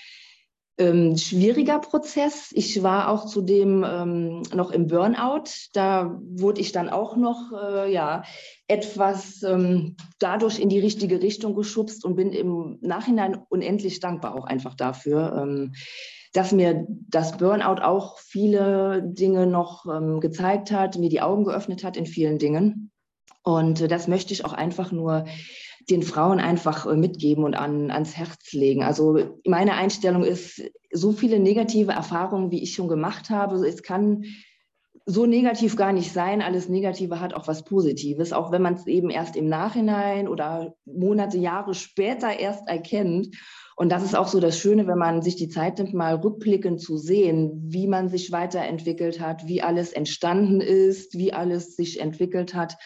ähm, 0.78 1.18
schwieriger 1.18 1.80
Prozess. 1.80 2.50
Ich 2.54 2.82
war 2.82 3.10
auch 3.10 3.26
zudem 3.26 3.86
ähm, 3.88 4.42
noch 4.54 4.72
im 4.72 4.88
Burnout. 4.88 5.44
Da 5.74 6.20
wurde 6.22 6.62
ich 6.62 6.72
dann 6.72 6.90
auch 6.90 7.16
noch 7.16 7.52
äh, 7.52 7.94
ja, 7.94 8.24
etwas 8.68 9.44
ähm, 9.44 9.96
dadurch 10.20 10.60
in 10.60 10.70
die 10.70 10.80
richtige 10.80 11.22
Richtung 11.22 11.54
geschubst 11.56 12.04
und 12.06 12.16
bin 12.16 12.32
im 12.32 12.80
Nachhinein 12.82 13.40
unendlich 13.50 14.00
dankbar 14.00 14.36
auch 14.36 14.46
einfach 14.46 14.74
dafür, 14.74 15.44
ähm, 15.44 15.74
dass 16.34 16.52
mir 16.52 16.88
das 16.90 17.38
Burnout 17.38 17.82
auch 17.84 18.18
viele 18.18 19.04
Dinge 19.06 19.46
noch 19.46 19.86
ähm, 19.86 20.20
gezeigt 20.20 20.72
hat, 20.72 20.98
mir 20.98 21.10
die 21.10 21.22
Augen 21.22 21.44
geöffnet 21.44 21.84
hat 21.84 21.98
in 21.98 22.08
vielen 22.08 22.40
Dingen. 22.40 22.92
Und 23.44 23.82
äh, 23.82 23.88
das 23.88 24.08
möchte 24.08 24.34
ich 24.34 24.44
auch 24.44 24.54
einfach 24.54 24.92
nur 24.92 25.26
den 25.90 26.04
Frauen 26.04 26.40
einfach 26.40 26.86
äh, 26.86 26.96
mitgeben 26.96 27.44
und 27.44 27.56
an, 27.56 27.92
ans 27.92 28.16
Herz 28.16 28.52
legen. 28.54 28.84
Also 28.84 29.20
meine 29.46 29.74
Einstellung 29.76 30.24
ist, 30.24 30.62
so 30.92 31.12
viele 31.12 31.40
negative 31.40 31.92
Erfahrungen, 31.92 32.52
wie 32.52 32.62
ich 32.62 32.74
schon 32.74 32.88
gemacht 32.88 33.30
habe, 33.30 33.56
es 33.66 33.82
kann 33.84 34.26
so 35.06 35.26
negativ 35.26 35.76
gar 35.76 35.92
nicht 35.92 36.14
sein. 36.14 36.42
Alles 36.42 36.70
Negative 36.70 37.20
hat 37.20 37.34
auch 37.34 37.48
was 37.48 37.64
Positives, 37.64 38.32
auch 38.32 38.52
wenn 38.52 38.62
man 38.62 38.76
es 38.76 38.88
eben 38.88 39.10
erst 39.10 39.36
im 39.36 39.48
Nachhinein 39.48 40.28
oder 40.28 40.76
Monate, 40.86 41.38
Jahre 41.38 41.74
später 41.74 42.40
erst 42.40 42.68
erkennt. 42.68 43.36
Und 43.76 43.92
das 43.92 44.04
ist 44.04 44.16
auch 44.16 44.28
so 44.28 44.40
das 44.40 44.58
Schöne, 44.58 44.88
wenn 44.88 45.00
man 45.00 45.22
sich 45.22 45.36
die 45.36 45.50
Zeit 45.50 45.80
nimmt, 45.80 45.94
mal 45.94 46.16
rückblickend 46.16 46.80
zu 46.80 46.98
sehen, 46.98 47.64
wie 47.66 47.88
man 47.88 48.08
sich 48.08 48.32
weiterentwickelt 48.32 49.20
hat, 49.20 49.48
wie 49.48 49.64
alles 49.64 49.92
entstanden 49.92 50.62
ist, 50.62 51.18
wie 51.18 51.34
alles 51.34 51.76
sich 51.76 52.00
entwickelt 52.00 52.54
hat 52.54 52.78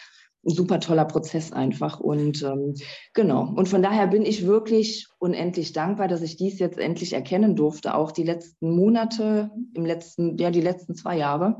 ein 0.48 0.54
super 0.54 0.80
toller 0.80 1.04
Prozess 1.04 1.52
einfach. 1.52 2.00
Und 2.00 2.42
ähm, 2.42 2.74
genau, 3.14 3.52
und 3.54 3.68
von 3.68 3.82
daher 3.82 4.06
bin 4.06 4.24
ich 4.24 4.46
wirklich 4.46 5.06
unendlich 5.18 5.72
dankbar, 5.72 6.08
dass 6.08 6.22
ich 6.22 6.36
dies 6.36 6.58
jetzt 6.58 6.78
endlich 6.78 7.12
erkennen 7.12 7.54
durfte, 7.54 7.94
auch 7.94 8.12
die 8.12 8.24
letzten 8.24 8.74
Monate, 8.74 9.50
im 9.74 9.84
letzten, 9.84 10.36
ja, 10.38 10.50
die 10.50 10.60
letzten 10.60 10.94
zwei 10.94 11.16
Jahre. 11.16 11.58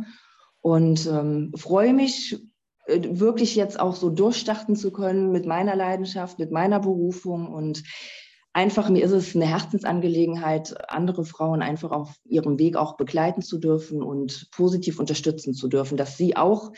Und 0.61 1.07
ähm, 1.07 1.53
freue 1.55 1.93
mich 1.93 2.39
äh, 2.87 3.01
wirklich 3.11 3.55
jetzt 3.55 3.79
auch 3.79 3.95
so 3.95 4.11
durchstarten 4.11 4.75
zu 4.75 4.91
können 4.91 5.31
mit 5.31 5.47
meiner 5.47 5.77
Leidenschaft, 5.77 6.39
mit 6.39 6.51
meiner 6.51 6.81
Berufung 6.81 7.47
und 7.47 7.83
einfach, 8.59 8.89
mir 8.89 9.05
ist 9.05 9.13
es 9.13 9.37
eine 9.37 9.47
Herzensangelegenheit, 9.47 10.91
andere 10.91 11.25
Frauen 11.25 11.63
einfach 11.63 11.93
auf 11.93 12.17
ihrem 12.25 12.59
Weg 12.59 12.75
auch 12.75 12.97
begleiten 12.97 13.41
zu 13.41 13.59
dürfen 13.59 14.03
und 14.03 14.51
positiv 14.51 14.99
unterstützen 14.99 15.55
zu 15.55 15.69
dürfen, 15.69 15.97
dass 15.97 16.17
sie 16.17 16.37
auch 16.37 16.73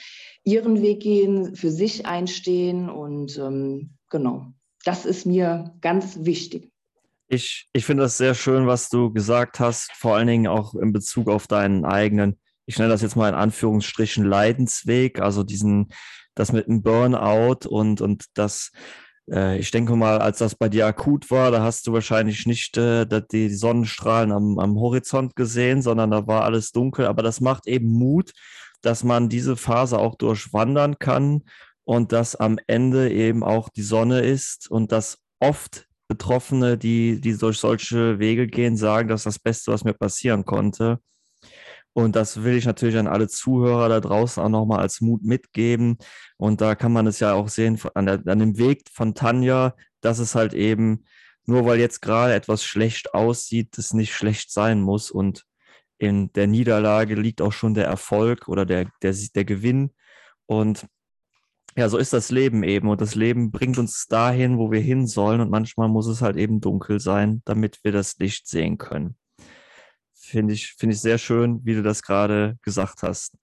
ihren 0.44 0.82
Weg 0.82 1.00
gehen, 1.00 1.56
für 1.56 1.70
sich 1.70 2.04
einstehen 2.04 2.90
und 2.90 3.38
ähm, 3.38 3.94
genau, 4.10 4.52
das 4.84 5.06
ist 5.06 5.24
mir 5.24 5.74
ganz 5.80 6.18
wichtig. 6.20 6.70
Ich, 7.28 7.70
ich 7.72 7.86
finde 7.86 8.02
das 8.02 8.18
sehr 8.18 8.34
schön, 8.34 8.66
was 8.66 8.90
du 8.90 9.10
gesagt 9.10 9.58
hast, 9.58 9.90
vor 9.94 10.16
allen 10.16 10.26
Dingen 10.26 10.48
auch 10.48 10.74
in 10.74 10.92
Bezug 10.92 11.30
auf 11.30 11.46
deinen 11.46 11.86
eigenen, 11.86 12.38
ich 12.66 12.76
nenne 12.76 12.90
das 12.90 13.00
jetzt 13.00 13.16
mal 13.16 13.30
in 13.30 13.34
Anführungsstrichen 13.34 14.26
Leidensweg, 14.26 15.18
also 15.18 15.44
diesen, 15.44 15.88
das 16.34 16.52
mit 16.52 16.66
dem 16.66 16.82
Burnout 16.82 17.66
und, 17.66 18.02
und 18.02 18.26
das, 18.34 18.70
äh, 19.30 19.58
ich 19.58 19.70
denke 19.70 19.96
mal, 19.96 20.18
als 20.18 20.38
das 20.38 20.54
bei 20.54 20.68
dir 20.68 20.86
akut 20.86 21.30
war, 21.30 21.50
da 21.50 21.62
hast 21.62 21.86
du 21.86 21.92
wahrscheinlich 21.92 22.46
nicht 22.46 22.76
äh, 22.76 23.06
die 23.30 23.48
Sonnenstrahlen 23.50 24.32
am, 24.32 24.58
am 24.58 24.78
Horizont 24.78 25.36
gesehen, 25.36 25.82
sondern 25.82 26.10
da 26.10 26.26
war 26.26 26.44
alles 26.44 26.72
dunkel. 26.72 27.06
Aber 27.06 27.22
das 27.22 27.40
macht 27.40 27.66
eben 27.66 27.88
Mut, 27.88 28.32
dass 28.82 29.04
man 29.04 29.28
diese 29.28 29.56
Phase 29.56 29.98
auch 29.98 30.16
durchwandern 30.16 30.98
kann 30.98 31.42
und 31.84 32.12
dass 32.12 32.36
am 32.36 32.58
Ende 32.66 33.10
eben 33.12 33.44
auch 33.44 33.68
die 33.68 33.82
Sonne 33.82 34.20
ist 34.20 34.70
und 34.70 34.92
dass 34.92 35.18
oft 35.38 35.86
Betroffene, 36.08 36.76
die, 36.76 37.20
die 37.20 37.36
durch 37.36 37.58
solche 37.58 38.18
Wege 38.18 38.48
gehen, 38.48 38.76
sagen, 38.76 39.08
das 39.08 39.20
ist 39.20 39.26
das 39.26 39.38
Beste, 39.38 39.72
was 39.72 39.84
mir 39.84 39.94
passieren 39.94 40.44
konnte. 40.44 40.98
Und 41.92 42.14
das 42.16 42.42
will 42.44 42.54
ich 42.54 42.66
natürlich 42.66 42.96
an 42.96 43.08
alle 43.08 43.28
Zuhörer 43.28 43.88
da 43.88 44.00
draußen 44.00 44.42
auch 44.42 44.48
nochmal 44.48 44.80
als 44.80 45.00
Mut 45.00 45.24
mitgeben. 45.24 45.98
Und 46.36 46.60
da 46.60 46.74
kann 46.74 46.92
man 46.92 47.06
es 47.06 47.20
ja 47.20 47.32
auch 47.34 47.48
sehen 47.48 47.80
an, 47.94 48.06
der, 48.06 48.22
an 48.26 48.38
dem 48.38 48.58
Weg 48.58 48.84
von 48.92 49.14
Tanja, 49.14 49.74
dass 50.00 50.18
es 50.18 50.34
halt 50.34 50.54
eben, 50.54 51.04
nur 51.46 51.64
weil 51.66 51.80
jetzt 51.80 52.00
gerade 52.00 52.34
etwas 52.34 52.64
schlecht 52.64 53.14
aussieht, 53.14 53.76
es 53.76 53.92
nicht 53.92 54.14
schlecht 54.14 54.52
sein 54.52 54.80
muss. 54.80 55.10
Und 55.10 55.44
in 55.98 56.32
der 56.32 56.46
Niederlage 56.46 57.14
liegt 57.16 57.42
auch 57.42 57.52
schon 57.52 57.74
der 57.74 57.86
Erfolg 57.86 58.48
oder 58.48 58.64
der, 58.64 58.86
der, 59.02 59.14
der 59.34 59.44
Gewinn. 59.44 59.90
Und 60.46 60.86
ja, 61.76 61.88
so 61.88 61.98
ist 61.98 62.12
das 62.12 62.30
Leben 62.30 62.62
eben. 62.62 62.88
Und 62.88 63.00
das 63.00 63.14
Leben 63.14 63.50
bringt 63.50 63.78
uns 63.78 64.06
dahin, 64.06 64.58
wo 64.58 64.70
wir 64.70 64.80
hin 64.80 65.06
sollen. 65.06 65.40
Und 65.40 65.50
manchmal 65.50 65.88
muss 65.88 66.06
es 66.06 66.22
halt 66.22 66.36
eben 66.36 66.60
dunkel 66.60 67.00
sein, 67.00 67.42
damit 67.44 67.80
wir 67.82 67.92
das 67.92 68.18
Licht 68.18 68.46
sehen 68.46 68.78
können. 68.78 69.16
Finde 70.30 70.54
ich, 70.54 70.74
finde 70.74 70.94
ich 70.94 71.00
sehr 71.00 71.18
schön, 71.18 71.60
wie 71.64 71.74
du 71.74 71.82
das 71.82 72.02
gerade 72.02 72.56
gesagt 72.62 73.02
hast. 73.02 73.36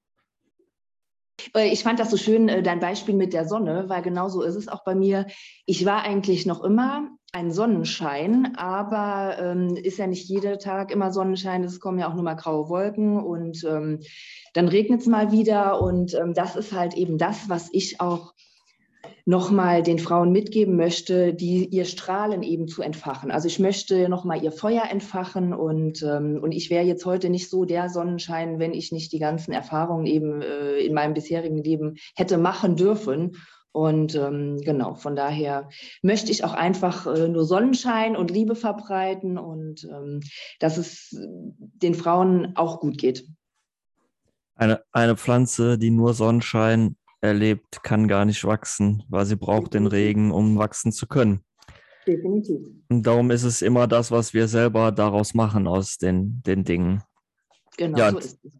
Äh, 1.53 1.67
ich 1.67 1.83
fand 1.83 1.99
das 1.99 2.09
so 2.09 2.17
schön, 2.17 2.47
äh, 2.47 2.63
dein 2.63 2.79
Beispiel 2.79 3.13
mit 3.13 3.33
der 3.33 3.45
Sonne, 3.45 3.89
weil 3.89 4.01
genau 4.01 4.29
so 4.29 4.41
ist 4.41 4.55
es 4.55 4.69
auch 4.69 4.85
bei 4.85 4.95
mir. 4.95 5.27
Ich 5.65 5.85
war 5.85 6.03
eigentlich 6.03 6.45
noch 6.45 6.63
immer 6.63 7.09
ein 7.33 7.51
Sonnenschein, 7.51 8.55
aber 8.55 9.37
ähm, 9.37 9.75
ist 9.75 9.97
ja 9.97 10.07
nicht 10.07 10.29
jeder 10.29 10.59
Tag 10.59 10.91
immer 10.91 11.11
Sonnenschein. 11.11 11.63
Es 11.65 11.81
kommen 11.81 11.99
ja 11.99 12.09
auch 12.09 12.15
nur 12.15 12.23
mal 12.23 12.35
graue 12.35 12.69
Wolken 12.69 13.19
und 13.19 13.65
ähm, 13.65 13.99
dann 14.53 14.69
regnet 14.69 15.01
es 15.01 15.07
mal 15.07 15.33
wieder. 15.33 15.81
Und 15.81 16.13
ähm, 16.13 16.33
das 16.33 16.55
ist 16.55 16.71
halt 16.71 16.95
eben 16.95 17.17
das, 17.17 17.49
was 17.49 17.67
ich 17.73 17.99
auch 17.99 18.33
nochmal 19.25 19.83
den 19.83 19.99
Frauen 19.99 20.31
mitgeben 20.31 20.77
möchte, 20.77 21.33
die 21.33 21.65
ihr 21.65 21.83
Strahlen 21.83 22.43
eben 22.43 22.67
zu 22.67 22.81
entfachen. 22.81 23.29
Also 23.29 23.47
ich 23.47 23.59
möchte 23.59 24.07
nochmal 24.07 24.41
ihr 24.41 24.53
Feuer 24.53 24.83
entfachen 24.89 25.53
und, 25.53 26.01
ähm, 26.01 26.39
und 26.41 26.53
ich 26.53 26.69
wäre 26.69 26.85
jetzt 26.85 27.05
heute 27.05 27.29
nicht 27.29 27.49
so 27.49 27.65
der 27.65 27.89
Sonnenschein, 27.89 28.57
wenn 28.57 28.73
ich 28.73 28.91
nicht 28.93 29.11
die 29.11 29.19
ganzen 29.19 29.51
Erfahrungen 29.51 30.05
eben 30.05 30.41
äh, 30.41 30.77
in 30.77 30.93
meinem 30.93 31.13
bisherigen 31.13 31.61
Leben 31.61 31.95
hätte 32.15 32.37
machen 32.37 32.77
dürfen. 32.77 33.35
Und 33.73 34.15
ähm, 34.15 34.61
genau, 34.61 34.95
von 34.95 35.15
daher 35.15 35.69
möchte 36.01 36.31
ich 36.31 36.43
auch 36.43 36.53
einfach 36.53 37.05
äh, 37.05 37.27
nur 37.27 37.43
Sonnenschein 37.43 38.15
und 38.15 38.31
Liebe 38.31 38.55
verbreiten 38.55 39.37
und 39.37 39.83
ähm, 39.83 40.21
dass 40.59 40.77
es 40.77 41.13
den 41.13 41.95
Frauen 41.95 42.53
auch 42.55 42.79
gut 42.79 42.97
geht. 42.97 43.27
Eine, 44.55 44.81
eine 44.91 45.17
Pflanze, 45.17 45.77
die 45.77 45.91
nur 45.91 46.13
Sonnenschein 46.13 46.95
erlebt, 47.21 47.83
kann 47.83 48.07
gar 48.07 48.25
nicht 48.25 48.43
wachsen, 48.43 49.03
weil 49.09 49.25
sie 49.25 49.35
braucht 49.35 49.73
den 49.73 49.87
Regen, 49.87 50.31
um 50.31 50.57
wachsen 50.57 50.91
zu 50.91 51.07
können. 51.07 51.41
Definitiv. 52.05 52.61
Und 52.89 53.03
darum 53.05 53.31
ist 53.31 53.43
es 53.43 53.61
immer 53.61 53.87
das, 53.87 54.11
was 54.11 54.33
wir 54.33 54.47
selber 54.47 54.91
daraus 54.91 55.33
machen 55.33 55.67
aus 55.67 55.97
den, 55.97 56.41
den 56.43 56.63
Dingen. 56.63 57.03
Genau, 57.77 57.97
ja, 57.97 58.11
so 58.11 58.17
ist 58.19 58.39
es. 58.43 58.51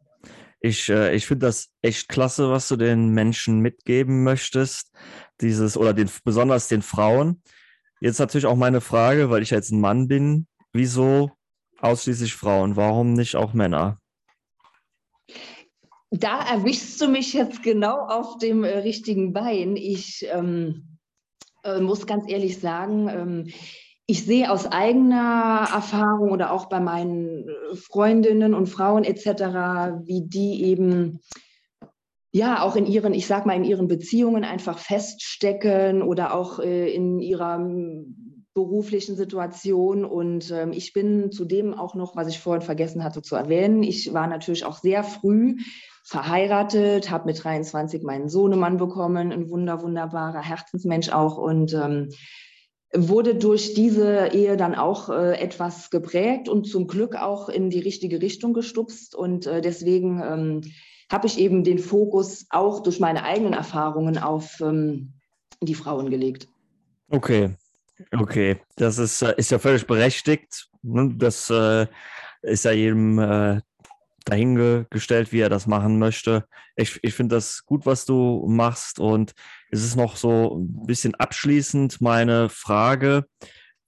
Ich, 0.59 0.89
äh, 0.89 1.15
ich 1.15 1.27
finde 1.27 1.45
das 1.45 1.69
echt 1.81 2.09
klasse, 2.09 2.49
was 2.49 2.67
du 2.67 2.75
den 2.75 3.11
Menschen 3.11 3.59
mitgeben 3.59 4.23
möchtest. 4.23 4.91
Dieses, 5.39 5.77
oder 5.77 5.93
den, 5.93 6.09
besonders 6.23 6.67
den 6.67 6.81
Frauen. 6.81 7.41
Jetzt 8.01 8.19
natürlich 8.19 8.47
auch 8.47 8.55
meine 8.55 8.81
Frage, 8.81 9.29
weil 9.29 9.43
ich 9.43 9.51
jetzt 9.51 9.71
ein 9.71 9.79
Mann 9.79 10.07
bin. 10.07 10.47
Wieso 10.73 11.31
ausschließlich 11.79 12.33
Frauen? 12.33 12.75
Warum 12.75 13.13
nicht 13.13 13.35
auch 13.35 13.53
Männer? 13.53 13.99
Da 16.11 16.39
erwischst 16.39 17.01
du 17.01 17.07
mich 17.07 17.33
jetzt 17.33 17.63
genau 17.63 17.97
auf 17.97 18.37
dem 18.37 18.63
äh, 18.63 18.77
richtigen 18.77 19.33
Bein. 19.33 19.75
Ich 19.75 20.25
ähm, 20.31 20.97
äh, 21.63 21.81
muss 21.81 22.07
ganz 22.07 22.29
ehrlich 22.29 22.59
sagen, 22.59 23.09
ähm, 23.09 23.53
ich 24.05 24.23
sehe 24.23 24.49
aus 24.49 24.65
eigener 24.65 25.67
Erfahrung 25.73 26.31
oder 26.31 26.53
auch 26.53 26.67
bei 26.69 26.79
meinen 26.79 27.49
äh, 27.49 27.75
Freundinnen 27.75 28.53
und 28.53 28.67
Frauen 28.67 29.03
etc., 29.03 29.25
wie 30.05 30.21
die 30.25 30.63
eben 30.63 31.19
ja 32.31 32.61
auch 32.61 32.77
in 32.77 32.85
ihren, 32.85 33.13
ich 33.13 33.27
sag 33.27 33.45
mal, 33.45 33.57
in 33.57 33.65
ihren 33.65 33.89
Beziehungen 33.89 34.45
einfach 34.45 34.79
feststecken 34.79 36.01
oder 36.01 36.33
auch 36.33 36.59
äh, 36.59 36.89
in 36.93 37.19
ihrer 37.19 37.59
beruflichen 38.57 39.15
Situation. 39.15 40.03
Und 40.03 40.49
ähm, 40.49 40.71
ich 40.73 40.91
bin 40.91 41.31
zudem 41.31 41.75
auch 41.75 41.93
noch, 41.93 42.15
was 42.15 42.27
ich 42.27 42.39
vorhin 42.39 42.63
vergessen 42.63 43.03
hatte 43.03 43.21
zu 43.21 43.35
erwähnen, 43.35 43.83
ich 43.83 44.13
war 44.13 44.25
natürlich 44.25 44.65
auch 44.65 44.79
sehr 44.79 45.03
früh 45.03 45.57
verheiratet, 46.03 47.11
habe 47.11 47.25
mit 47.25 47.43
23 47.43 48.01
meinen 48.01 48.29
Sohnemann 48.29 48.77
bekommen, 48.77 49.31
ein 49.31 49.49
wunder, 49.51 49.83
wunderbarer 49.83 50.41
Herzensmensch 50.41 51.09
auch 51.09 51.37
und 51.37 51.73
ähm, 51.73 52.09
wurde 52.95 53.35
durch 53.35 53.75
diese 53.75 54.29
Ehe 54.29 54.57
dann 54.57 54.73
auch 54.73 55.09
äh, 55.09 55.37
etwas 55.37 55.91
geprägt 55.91 56.49
und 56.49 56.65
zum 56.65 56.87
Glück 56.87 57.15
auch 57.15 57.49
in 57.49 57.69
die 57.69 57.81
richtige 57.81 58.21
Richtung 58.21 58.53
gestupst 58.53 59.13
und 59.13 59.45
äh, 59.45 59.61
deswegen 59.61 60.23
ähm, 60.23 60.61
habe 61.11 61.27
ich 61.27 61.37
eben 61.37 61.63
den 61.63 61.77
Fokus 61.77 62.47
auch 62.49 62.81
durch 62.81 62.99
meine 62.99 63.23
eigenen 63.23 63.53
Erfahrungen 63.53 64.17
auf 64.17 64.61
ähm, 64.61 65.13
die 65.61 65.75
Frauen 65.75 66.09
gelegt. 66.09 66.47
Okay, 67.09 67.55
okay, 68.17 68.61
das 68.75 68.97
ist, 68.97 69.21
äh, 69.21 69.33
ist 69.37 69.51
ja 69.51 69.59
völlig 69.59 69.85
berechtigt. 69.87 70.69
Ne? 70.81 71.13
Das 71.17 71.49
äh, 71.49 71.87
ist 72.41 72.65
ja 72.65 72.71
jedem 72.71 73.19
äh, 73.19 73.61
dahingestellt, 74.25 75.31
wie 75.31 75.39
er 75.39 75.49
das 75.49 75.67
machen 75.67 75.99
möchte. 75.99 76.45
Ich, 76.75 76.99
ich 77.01 77.13
finde 77.13 77.35
das 77.35 77.65
gut, 77.65 77.85
was 77.85 78.05
du 78.05 78.45
machst. 78.47 78.99
Und 78.99 79.33
es 79.71 79.83
ist 79.83 79.95
noch 79.95 80.17
so 80.17 80.57
ein 80.57 80.85
bisschen 80.85 81.15
abschließend 81.15 82.01
meine 82.01 82.49
Frage. 82.49 83.25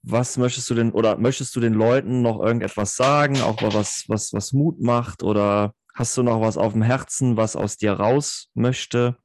Was 0.02 0.38
möchtest 0.38 0.70
du 0.70 0.76
denn 0.76 0.92
oder 0.92 1.18
möchtest 1.18 1.56
du 1.56 1.60
den 1.60 1.74
Leuten 1.74 2.22
noch 2.22 2.40
irgendetwas 2.40 2.96
sagen, 2.96 3.42
auch 3.42 3.62
was, 3.62 4.06
was, 4.08 4.32
was 4.32 4.54
Mut 4.54 4.80
macht? 4.80 5.24
Oder 5.24 5.74
hast 5.94 6.16
du 6.16 6.24
noch 6.24 6.40
was 6.40 6.58
auf 6.58 6.72
dem 6.72 6.82
Herzen, 6.82 7.36
was 7.36 7.58
aus 7.58 7.78
dir 7.78 7.94
raus 7.94 8.50
möchte? 8.54 9.18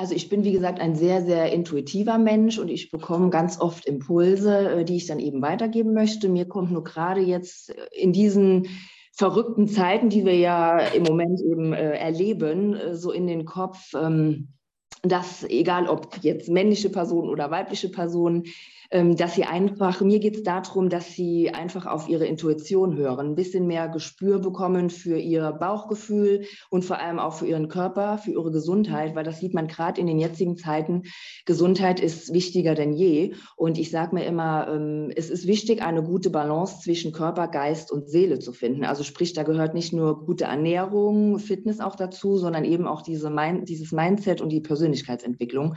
Also 0.00 0.14
ich 0.14 0.30
bin, 0.30 0.44
wie 0.44 0.52
gesagt, 0.52 0.80
ein 0.80 0.96
sehr, 0.96 1.20
sehr 1.20 1.52
intuitiver 1.52 2.16
Mensch 2.16 2.58
und 2.58 2.70
ich 2.70 2.90
bekomme 2.90 3.28
ganz 3.28 3.60
oft 3.60 3.84
Impulse, 3.84 4.70
äh, 4.70 4.84
die 4.86 4.96
ich 4.96 5.04
dann 5.04 5.18
eben 5.18 5.42
weitergeben 5.42 5.92
möchte. 5.92 6.30
Mir 6.30 6.46
kommt 6.46 6.72
nur 6.72 6.84
gerade 6.84 7.20
jetzt 7.20 7.74
in 7.92 8.14
diesen 8.14 8.66
verrückten 9.12 9.68
Zeiten, 9.68 10.08
die 10.08 10.24
wir 10.24 10.38
ja 10.38 10.78
im 10.78 11.02
Moment 11.02 11.42
eben 11.42 11.74
äh, 11.74 11.98
erleben, 11.98 12.72
äh, 12.72 12.94
so 12.94 13.12
in 13.12 13.26
den 13.26 13.44
Kopf, 13.44 13.92
ähm, 13.92 14.54
dass 15.02 15.44
egal 15.44 15.86
ob 15.86 16.16
jetzt 16.22 16.48
männliche 16.48 16.88
Personen 16.88 17.28
oder 17.28 17.50
weibliche 17.50 17.90
Personen, 17.90 18.44
dass 18.90 19.34
sie 19.34 19.44
einfach, 19.44 20.00
mir 20.00 20.18
geht 20.18 20.36
es 20.36 20.42
darum, 20.42 20.88
dass 20.88 21.12
sie 21.12 21.50
einfach 21.50 21.86
auf 21.86 22.08
ihre 22.08 22.26
Intuition 22.26 22.96
hören, 22.96 23.30
ein 23.30 23.34
bisschen 23.36 23.66
mehr 23.66 23.88
Gespür 23.88 24.40
bekommen 24.40 24.90
für 24.90 25.16
ihr 25.16 25.52
Bauchgefühl 25.52 26.44
und 26.70 26.84
vor 26.84 26.98
allem 26.98 27.20
auch 27.20 27.34
für 27.34 27.46
ihren 27.46 27.68
Körper, 27.68 28.18
für 28.18 28.32
ihre 28.32 28.50
Gesundheit, 28.50 29.14
weil 29.14 29.24
das 29.24 29.38
sieht 29.38 29.54
man 29.54 29.68
gerade 29.68 30.00
in 30.00 30.08
den 30.08 30.18
jetzigen 30.18 30.56
Zeiten. 30.56 31.04
Gesundheit 31.46 32.00
ist 32.00 32.32
wichtiger 32.32 32.74
denn 32.74 32.92
je. 32.92 33.34
Und 33.56 33.78
ich 33.78 33.90
sage 33.90 34.14
mir 34.14 34.24
immer, 34.24 34.68
ähm, 34.68 35.12
es 35.14 35.30
ist 35.30 35.46
wichtig, 35.46 35.82
eine 35.82 36.02
gute 36.02 36.30
Balance 36.30 36.80
zwischen 36.80 37.12
Körper, 37.12 37.46
Geist 37.46 37.92
und 37.92 38.08
Seele 38.08 38.40
zu 38.40 38.52
finden. 38.52 38.84
Also 38.84 39.04
sprich, 39.04 39.32
da 39.34 39.44
gehört 39.44 39.74
nicht 39.74 39.92
nur 39.92 40.24
gute 40.26 40.44
Ernährung, 40.44 41.38
Fitness 41.38 41.80
auch 41.80 41.94
dazu, 41.94 42.38
sondern 42.38 42.64
eben 42.64 42.86
auch 42.86 43.02
diese 43.02 43.30
dieses 43.68 43.92
Mindset 43.92 44.40
und 44.40 44.48
die 44.48 44.60
Persönlichkeitsentwicklung. 44.60 45.76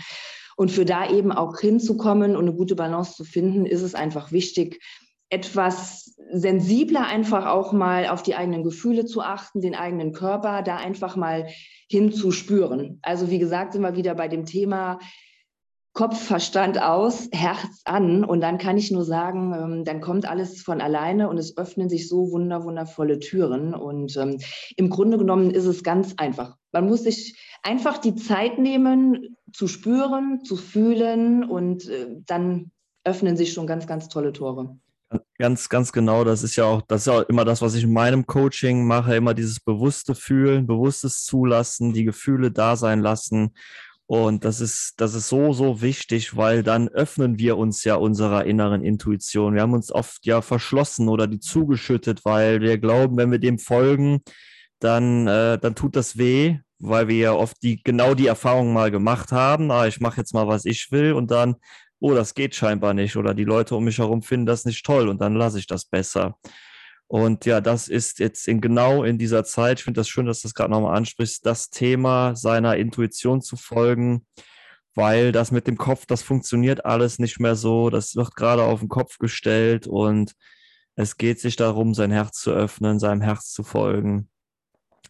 Und 0.55 0.71
für 0.71 0.85
da 0.85 1.09
eben 1.09 1.31
auch 1.31 1.59
hinzukommen 1.59 2.35
und 2.35 2.47
eine 2.47 2.55
gute 2.55 2.75
Balance 2.75 3.13
zu 3.15 3.23
finden, 3.23 3.65
ist 3.65 3.81
es 3.81 3.95
einfach 3.95 4.31
wichtig, 4.31 4.81
etwas 5.29 6.15
sensibler 6.31 7.07
einfach 7.07 7.47
auch 7.47 7.73
mal 7.73 8.07
auf 8.07 8.21
die 8.21 8.35
eigenen 8.35 8.63
Gefühle 8.63 9.05
zu 9.05 9.21
achten, 9.21 9.61
den 9.61 9.73
eigenen 9.73 10.13
Körper 10.13 10.61
da 10.61 10.77
einfach 10.77 11.15
mal 11.15 11.47
hinzuspüren. 11.89 12.99
Also 13.01 13.29
wie 13.31 13.39
gesagt, 13.39 13.73
sind 13.73 13.81
wir 13.81 13.95
wieder 13.95 14.13
bei 14.13 14.27
dem 14.27 14.45
Thema 14.45 14.99
Kopf, 15.93 16.23
Verstand 16.23 16.81
aus, 16.81 17.29
Herz 17.31 17.81
an. 17.85 18.23
Und 18.23 18.41
dann 18.41 18.57
kann 18.57 18.77
ich 18.77 18.89
nur 18.89 19.05
sagen, 19.05 19.53
ähm, 19.53 19.85
dann 19.85 20.01
kommt 20.01 20.27
alles 20.27 20.61
von 20.61 20.81
alleine 20.81 21.29
und 21.29 21.37
es 21.37 21.55
öffnen 21.55 21.87
sich 21.87 22.09
so 22.09 22.31
wunder, 22.31 22.63
wundervolle 22.63 23.19
Türen. 23.19 23.75
Und 23.75 24.17
ähm, 24.17 24.39
im 24.75 24.89
Grunde 24.89 25.19
genommen 25.19 25.51
ist 25.51 25.65
es 25.65 25.83
ganz 25.83 26.15
einfach. 26.17 26.57
Man 26.71 26.87
muss 26.87 27.03
sich 27.03 27.37
einfach 27.63 27.97
die 27.97 28.15
Zeit 28.15 28.59
nehmen, 28.59 29.37
zu 29.51 29.67
spüren, 29.67 30.43
zu 30.43 30.55
fühlen 30.55 31.43
und 31.43 31.87
äh, 31.87 32.07
dann 32.25 32.71
öffnen 33.03 33.37
sich 33.37 33.53
schon 33.53 33.67
ganz, 33.67 33.87
ganz 33.87 34.07
tolle 34.09 34.33
Tore. 34.33 34.77
Ganz, 35.37 35.69
ganz 35.69 35.91
genau. 35.91 36.23
Das 36.23 36.43
ist 36.43 36.55
ja 36.55 36.65
auch, 36.65 36.81
das 36.81 37.01
ist 37.01 37.13
ja 37.13 37.21
immer 37.21 37.45
das, 37.45 37.61
was 37.61 37.75
ich 37.75 37.83
in 37.83 37.93
meinem 37.93 38.25
Coaching 38.25 38.85
mache, 38.85 39.15
immer 39.15 39.33
dieses 39.33 39.59
bewusste 39.59 40.15
Fühlen, 40.15 40.65
bewusstes 40.65 41.23
Zulassen, 41.23 41.93
die 41.93 42.03
Gefühle 42.03 42.51
da 42.51 42.75
sein 42.75 43.01
lassen. 43.01 43.53
Und 44.05 44.43
das 44.43 44.59
ist, 44.59 44.95
das 44.97 45.13
ist 45.13 45.29
so, 45.29 45.53
so 45.53 45.81
wichtig, 45.81 46.35
weil 46.35 46.63
dann 46.63 46.89
öffnen 46.89 47.39
wir 47.39 47.57
uns 47.57 47.83
ja 47.83 47.95
unserer 47.95 48.45
inneren 48.45 48.83
Intuition. 48.83 49.53
Wir 49.53 49.61
haben 49.61 49.73
uns 49.73 49.91
oft 49.91 50.25
ja 50.25 50.41
verschlossen 50.41 51.09
oder 51.09 51.27
die 51.27 51.39
zugeschüttet, 51.39 52.25
weil 52.25 52.61
wir 52.61 52.77
glauben, 52.77 53.17
wenn 53.17 53.31
wir 53.31 53.39
dem 53.39 53.59
folgen, 53.59 54.21
dann, 54.79 55.27
äh, 55.27 55.57
dann 55.57 55.75
tut 55.75 55.95
das 55.95 56.17
weh, 56.17 56.59
weil 56.83 57.07
wir 57.07 57.17
ja 57.17 57.33
oft 57.33 57.61
die, 57.63 57.81
genau 57.81 58.13
die 58.13 58.27
Erfahrung 58.27 58.73
mal 58.73 58.91
gemacht 58.91 59.31
haben. 59.31 59.71
Ah, 59.71 59.87
ich 59.87 59.99
mache 59.99 60.17
jetzt 60.17 60.33
mal, 60.33 60.47
was 60.47 60.65
ich 60.65 60.91
will 60.91 61.13
und 61.13 61.31
dann, 61.31 61.55
oh, 61.99 62.13
das 62.13 62.33
geht 62.33 62.55
scheinbar 62.55 62.93
nicht 62.93 63.15
oder 63.15 63.33
die 63.33 63.45
Leute 63.45 63.75
um 63.75 63.85
mich 63.85 63.97
herum 63.97 64.21
finden 64.21 64.45
das 64.45 64.65
nicht 64.65 64.85
toll 64.85 65.07
und 65.07 65.21
dann 65.21 65.35
lasse 65.35 65.59
ich 65.59 65.67
das 65.67 65.85
besser. 65.85 66.37
Und 67.07 67.45
ja, 67.45 67.61
das 67.61 67.87
ist 67.87 68.19
jetzt 68.19 68.47
in, 68.47 68.59
genau 68.59 69.03
in 69.03 69.17
dieser 69.17 69.43
Zeit, 69.43 69.79
ich 69.79 69.83
finde 69.85 69.99
das 69.99 70.09
schön, 70.09 70.25
dass 70.25 70.41
du 70.41 70.47
das 70.47 70.55
gerade 70.55 70.71
nochmal 70.71 70.97
ansprichst, 70.97 71.45
das 71.45 71.69
Thema 71.69 72.35
seiner 72.35 72.75
Intuition 72.77 73.41
zu 73.41 73.55
folgen, 73.55 74.25
weil 74.95 75.31
das 75.31 75.51
mit 75.51 75.67
dem 75.67 75.77
Kopf, 75.77 76.05
das 76.05 76.23
funktioniert 76.23 76.85
alles 76.85 77.19
nicht 77.19 77.39
mehr 77.39 77.55
so, 77.55 77.89
das 77.89 78.15
wird 78.15 78.35
gerade 78.35 78.63
auf 78.63 78.79
den 78.79 78.89
Kopf 78.89 79.17
gestellt 79.19 79.87
und 79.87 80.33
es 80.95 81.17
geht 81.17 81.39
sich 81.39 81.55
darum, 81.55 81.93
sein 81.93 82.11
Herz 82.11 82.39
zu 82.39 82.51
öffnen, 82.51 82.99
seinem 82.99 83.21
Herz 83.21 83.51
zu 83.51 83.63
folgen. 83.63 84.29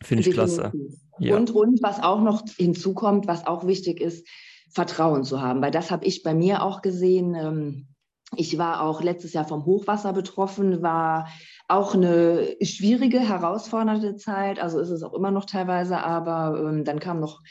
Finde 0.02 0.28
ich 0.28 0.34
klasse. 0.34 0.72
Ja. 1.20 1.38
Und, 1.38 1.52
und 1.52 1.82
was 1.84 2.02
auch 2.02 2.22
noch 2.22 2.44
hinzukommt, 2.58 3.28
was 3.28 3.46
auch 3.46 3.68
wichtig 3.68 4.02
ist, 4.02 4.28
Vertrauen 4.72 5.24
zu 5.24 5.42
haben, 5.42 5.62
weil 5.62 5.72
das 5.72 5.92
habe 5.92 6.06
ich 6.06 6.24
bei 6.24 6.34
mir 6.34 6.64
auch 6.64 6.82
gesehen. 6.82 7.36
Ähm, 7.36 7.88
ich 8.36 8.58
war 8.58 8.82
auch 8.82 9.04
letztes 9.04 9.34
Jahr 9.34 9.46
vom 9.46 9.66
Hochwasser 9.66 10.12
betroffen, 10.14 10.82
war 10.82 11.28
auch 11.68 11.94
eine 11.94 12.56
schwierige, 12.62 13.20
herausfordernde 13.20 14.16
Zeit. 14.16 14.60
Also 14.60 14.80
ist 14.80 14.90
es 14.90 15.04
auch 15.04 15.14
immer 15.14 15.30
noch 15.30 15.46
teilweise, 15.46 16.00
aber 16.00 16.60
ähm, 16.60 16.84
dann 16.84 17.00
kam 17.00 17.20
noch 17.20 17.42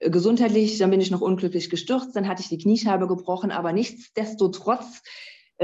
äh, 0.00 0.10
gesundheitlich, 0.10 0.78
dann 0.78 0.90
bin 0.90 1.00
ich 1.00 1.10
noch 1.10 1.20
unglücklich 1.20 1.70
gestürzt, 1.70 2.16
dann 2.16 2.28
hatte 2.28 2.42
ich 2.42 2.48
die 2.48 2.58
Kniescheibe 2.58 3.06
gebrochen, 3.06 3.52
aber 3.52 3.72
nichtsdestotrotz 3.72 5.02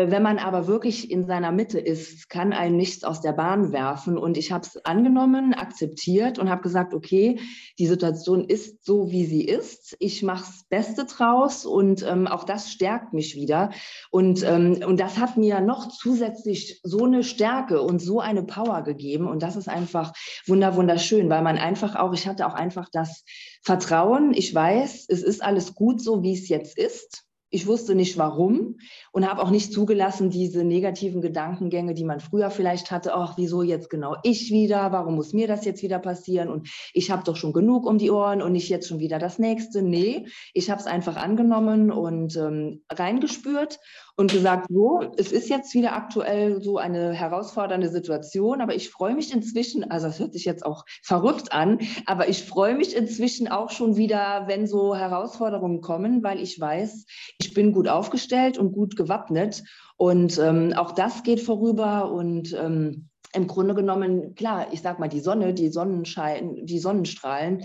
wenn 0.06 0.22
man 0.22 0.38
aber 0.38 0.66
wirklich 0.66 1.10
in 1.10 1.26
seiner 1.26 1.50
Mitte 1.50 1.80
ist, 1.80 2.28
kann 2.28 2.52
einen 2.52 2.76
nichts 2.76 3.02
aus 3.02 3.20
der 3.20 3.32
Bahn 3.32 3.72
werfen. 3.72 4.16
Und 4.16 4.36
ich 4.36 4.52
habe 4.52 4.64
es 4.64 4.84
angenommen, 4.84 5.54
akzeptiert 5.54 6.38
und 6.38 6.48
habe 6.48 6.62
gesagt, 6.62 6.94
okay, 6.94 7.40
die 7.78 7.86
Situation 7.86 8.44
ist 8.44 8.84
so, 8.84 9.10
wie 9.10 9.24
sie 9.24 9.44
ist. 9.44 9.96
Ich 9.98 10.22
mache 10.22 10.44
das 10.46 10.64
Beste 10.68 11.04
draus 11.04 11.66
und 11.66 12.04
ähm, 12.06 12.28
auch 12.28 12.44
das 12.44 12.70
stärkt 12.70 13.12
mich 13.12 13.34
wieder. 13.34 13.70
Und, 14.10 14.44
ähm, 14.44 14.80
und 14.86 15.00
das 15.00 15.18
hat 15.18 15.36
mir 15.36 15.60
noch 15.60 15.88
zusätzlich 15.88 16.80
so 16.84 17.04
eine 17.04 17.24
Stärke 17.24 17.82
und 17.82 18.00
so 18.00 18.20
eine 18.20 18.44
Power 18.44 18.82
gegeben. 18.82 19.26
Und 19.26 19.42
das 19.42 19.56
ist 19.56 19.68
einfach 19.68 20.12
wunder, 20.46 20.76
wunderschön, 20.76 21.28
weil 21.28 21.42
man 21.42 21.58
einfach 21.58 21.96
auch, 21.96 22.12
ich 22.12 22.28
hatte 22.28 22.46
auch 22.46 22.54
einfach 22.54 22.88
das 22.92 23.24
Vertrauen, 23.62 24.32
ich 24.32 24.54
weiß, 24.54 25.06
es 25.08 25.22
ist 25.22 25.42
alles 25.42 25.74
gut 25.74 26.00
so, 26.00 26.22
wie 26.22 26.34
es 26.34 26.48
jetzt 26.48 26.78
ist. 26.78 27.27
Ich 27.50 27.66
wusste 27.66 27.94
nicht 27.94 28.18
warum 28.18 28.76
und 29.12 29.28
habe 29.28 29.42
auch 29.42 29.50
nicht 29.50 29.72
zugelassen, 29.72 30.30
diese 30.30 30.64
negativen 30.64 31.22
Gedankengänge, 31.22 31.94
die 31.94 32.04
man 32.04 32.20
früher 32.20 32.50
vielleicht 32.50 32.90
hatte, 32.90 33.14
ach, 33.14 33.38
wieso 33.38 33.62
jetzt 33.62 33.88
genau 33.88 34.16
ich 34.22 34.50
wieder, 34.50 34.92
warum 34.92 35.14
muss 35.14 35.32
mir 35.32 35.48
das 35.48 35.64
jetzt 35.64 35.82
wieder 35.82 35.98
passieren 35.98 36.48
und 36.50 36.68
ich 36.92 37.10
habe 37.10 37.24
doch 37.24 37.36
schon 37.36 37.52
genug 37.52 37.86
um 37.86 37.96
die 37.98 38.10
Ohren 38.10 38.42
und 38.42 38.52
nicht 38.52 38.68
jetzt 38.68 38.88
schon 38.88 38.98
wieder 38.98 39.18
das 39.18 39.38
nächste. 39.38 39.82
Nee, 39.82 40.26
ich 40.52 40.70
habe 40.70 40.80
es 40.80 40.86
einfach 40.86 41.16
angenommen 41.16 41.90
und 41.90 42.36
ähm, 42.36 42.82
reingespürt 42.90 43.78
und 44.18 44.32
gesagt, 44.32 44.66
so, 44.68 45.00
es 45.16 45.30
ist 45.30 45.48
jetzt 45.48 45.72
wieder 45.74 45.92
aktuell 45.92 46.60
so 46.60 46.76
eine 46.76 47.12
herausfordernde 47.12 47.88
Situation, 47.88 48.60
aber 48.60 48.74
ich 48.74 48.90
freue 48.90 49.14
mich 49.14 49.32
inzwischen, 49.32 49.88
also 49.92 50.08
es 50.08 50.18
hört 50.18 50.32
sich 50.32 50.44
jetzt 50.44 50.66
auch 50.66 50.84
verrückt 51.04 51.52
an, 51.52 51.78
aber 52.04 52.28
ich 52.28 52.42
freue 52.42 52.74
mich 52.74 52.96
inzwischen 52.96 53.46
auch 53.46 53.70
schon 53.70 53.96
wieder, 53.96 54.48
wenn 54.48 54.66
so 54.66 54.96
Herausforderungen 54.96 55.82
kommen, 55.82 56.24
weil 56.24 56.40
ich 56.40 56.58
weiß, 56.58 57.06
ich 57.38 57.54
bin 57.54 57.72
gut 57.72 57.86
aufgestellt 57.86 58.58
und 58.58 58.72
gut 58.72 58.96
gewappnet 58.96 59.62
und 59.96 60.36
ähm, 60.38 60.72
auch 60.74 60.90
das 60.90 61.22
geht 61.22 61.40
vorüber 61.40 62.10
und 62.10 62.52
ähm, 62.54 63.10
im 63.34 63.46
Grunde 63.46 63.76
genommen, 63.76 64.34
klar, 64.34 64.66
ich 64.72 64.82
sag 64.82 64.98
mal, 64.98 65.08
die 65.08 65.20
Sonne, 65.20 65.54
die 65.54 65.68
Sonnenschein, 65.68 66.66
die 66.66 66.80
Sonnenstrahlen, 66.80 67.64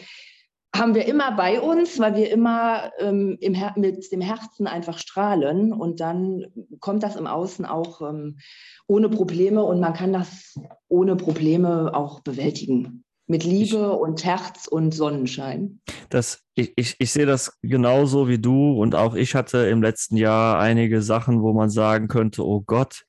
haben 0.75 0.95
wir 0.95 1.05
immer 1.05 1.35
bei 1.35 1.61
uns, 1.61 1.99
weil 1.99 2.15
wir 2.15 2.31
immer 2.31 2.91
ähm, 2.99 3.37
im 3.39 3.55
mit 3.75 4.11
dem 4.11 4.21
Herzen 4.21 4.65
einfach 4.65 4.97
strahlen 4.97 5.71
und 5.71 5.99
dann 5.99 6.45
kommt 6.79 7.03
das 7.03 7.15
im 7.15 7.27
Außen 7.27 7.65
auch 7.65 8.01
ähm, 8.01 8.39
ohne 8.87 9.09
Probleme 9.09 9.63
und 9.63 9.79
man 9.79 9.93
kann 9.93 10.13
das 10.13 10.59
ohne 10.87 11.15
Probleme 11.15 11.93
auch 11.93 12.21
bewältigen. 12.21 13.03
Mit 13.27 13.43
Liebe 13.43 13.77
ich, 13.77 14.01
und 14.01 14.25
Herz 14.25 14.67
und 14.67 14.93
Sonnenschein. 14.93 15.79
Das, 16.09 16.41
ich, 16.55 16.73
ich, 16.75 16.95
ich 16.99 17.11
sehe 17.11 17.25
das 17.25 17.57
genauso 17.61 18.27
wie 18.27 18.39
du 18.39 18.73
und 18.73 18.95
auch 18.95 19.15
ich 19.15 19.35
hatte 19.35 19.59
im 19.67 19.81
letzten 19.81 20.17
Jahr 20.17 20.59
einige 20.59 21.01
Sachen, 21.01 21.41
wo 21.41 21.53
man 21.53 21.69
sagen 21.69 22.07
könnte, 22.07 22.45
oh 22.45 22.61
Gott, 22.61 23.05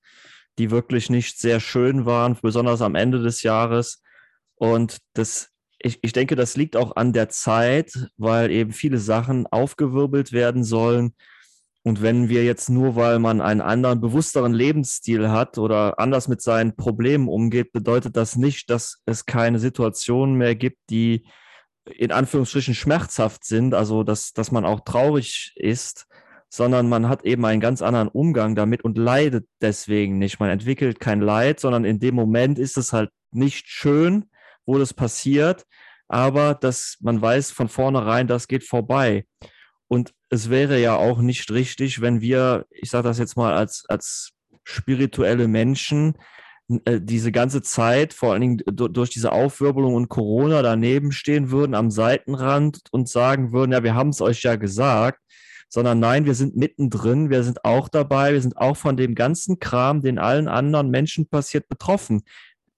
die 0.59 0.71
wirklich 0.71 1.11
nicht 1.11 1.41
sehr 1.41 1.61
schön 1.61 2.07
waren, 2.07 2.39
besonders 2.41 2.81
am 2.81 2.95
Ende 2.95 3.23
des 3.23 3.43
Jahres. 3.43 4.03
Und 4.57 4.99
das 5.15 5.54
ich, 5.85 5.99
ich 6.03 6.13
denke, 6.13 6.35
das 6.35 6.57
liegt 6.57 6.77
auch 6.77 6.97
an 6.97 7.13
der 7.13 7.29
Zeit, 7.29 8.09
weil 8.17 8.51
eben 8.51 8.73
viele 8.73 8.99
Sachen 8.99 9.47
aufgewirbelt 9.47 10.33
werden 10.33 10.65
sollen. 10.65 11.15
Und 11.83 12.01
wenn 12.01 12.31
wir 12.31 12.45
jetzt 12.45 12.71
nur, 12.71 12.97
weil 12.97 13.19
man 13.19 13.43
einen 13.43 13.61
anderen, 13.61 14.01
bewussteren 14.01 14.55
Lebensstil 14.55 15.29
hat 15.29 15.59
oder 15.59 15.99
anders 15.99 16.27
mit 16.27 16.41
seinen 16.41 16.75
Problemen 16.75 17.29
umgeht, 17.29 17.73
bedeutet 17.73 18.17
das 18.17 18.37
nicht, 18.37 18.71
dass 18.71 19.03
es 19.05 19.27
keine 19.27 19.59
Situationen 19.59 20.37
mehr 20.37 20.55
gibt, 20.55 20.79
die 20.89 21.27
in 21.85 22.13
Anführungsstrichen 22.13 22.75
schmerzhaft 22.75 23.45
sind, 23.45 23.75
also 23.75 24.03
dass, 24.05 24.33
dass 24.33 24.51
man 24.51 24.65
auch 24.65 24.81
traurig 24.81 25.53
ist, 25.57 26.07
sondern 26.49 26.89
man 26.89 27.11
hat 27.11 27.27
eben 27.27 27.45
einen 27.45 27.61
ganz 27.61 27.83
anderen 27.83 28.09
Umgang 28.09 28.55
damit 28.55 28.83
und 28.83 28.97
leidet 28.97 29.47
deswegen 29.61 30.17
nicht. 30.17 30.41
Man 30.41 30.49
entwickelt 30.49 30.99
kein 30.99 31.21
Leid, 31.21 31.61
sondern 31.61 31.85
in 31.85 32.01
dem 32.01 32.15
Moment 32.15 32.59
ist 32.59 32.79
es 32.79 32.95
halt 32.95 33.11
nicht 33.33 33.67
schön, 33.69 34.31
wo 34.67 34.79
das 34.79 34.95
passiert, 34.95 35.65
aber 36.09 36.55
dass 36.55 36.97
man 37.01 37.21
weiß 37.21 37.51
von 37.51 37.69
vornherein, 37.69 38.27
das 38.27 38.49
geht 38.49 38.65
vorbei. 38.65 39.27
Und 39.89 40.13
es 40.31 40.51
wäre 40.51 40.81
ja 40.81 40.97
auch 40.97 41.21
nicht 41.21 41.51
richtig, 41.51 42.01
wenn 42.01 42.21
wir, 42.21 42.67
ich 42.71 42.91
sage 42.91 43.09
das 43.09 43.19
jetzt 43.19 43.37
mal 43.37 43.55
als, 43.55 43.85
als 43.89 44.33
spirituelle 44.65 45.49
Menschen, 45.49 46.15
äh, 46.85 47.01
diese 47.01 47.31
ganze 47.31 47.63
Zeit, 47.63 48.15
vor 48.15 48.33
allen 48.33 48.41
Dingen 48.41 48.63
durch 48.67 49.11
diese 49.11 49.33
Aufwirbelung 49.33 49.95
und 49.95 50.09
Corona 50.09 50.63
daneben 50.63 51.13
stehen 51.13 51.51
würden 51.51 51.75
am 51.75 51.91
Seitenrand 51.91 52.81
und 52.91 53.09
sagen 53.09 53.53
würden, 53.53 53.73
ja, 53.73 53.83
wir 53.83 53.95
haben 53.95 54.09
es 54.09 54.23
euch 54.23 54.43
ja 54.43 54.57
gesagt, 54.57 55.21
sondern 55.69 55.99
nein, 55.99 56.25
wir 56.25 56.35
sind 56.35 56.57
mittendrin, 56.57 57.31
wir 57.31 57.43
sind 57.43 57.65
auch 57.65 57.89
dabei, 57.89 58.33
wir 58.33 58.41
sind 58.41 58.57
auch 58.57 58.77
von 58.77 58.97
dem 58.97 59.15
ganzen 59.15 59.59
Kram, 59.59 60.01
den 60.01 60.19
allen 60.19 60.49
anderen 60.49 60.89
Menschen 60.89 61.29
passiert, 61.29 61.69
betroffen. 61.69 62.23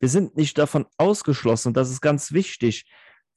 Wir 0.01 0.09
sind 0.09 0.37
nicht 0.37 0.59
davon 0.59 0.87
ausgeschlossen. 0.97 1.69
Und 1.69 1.77
das 1.77 1.91
ist 1.91 2.01
ganz 2.01 2.33
wichtig, 2.33 2.85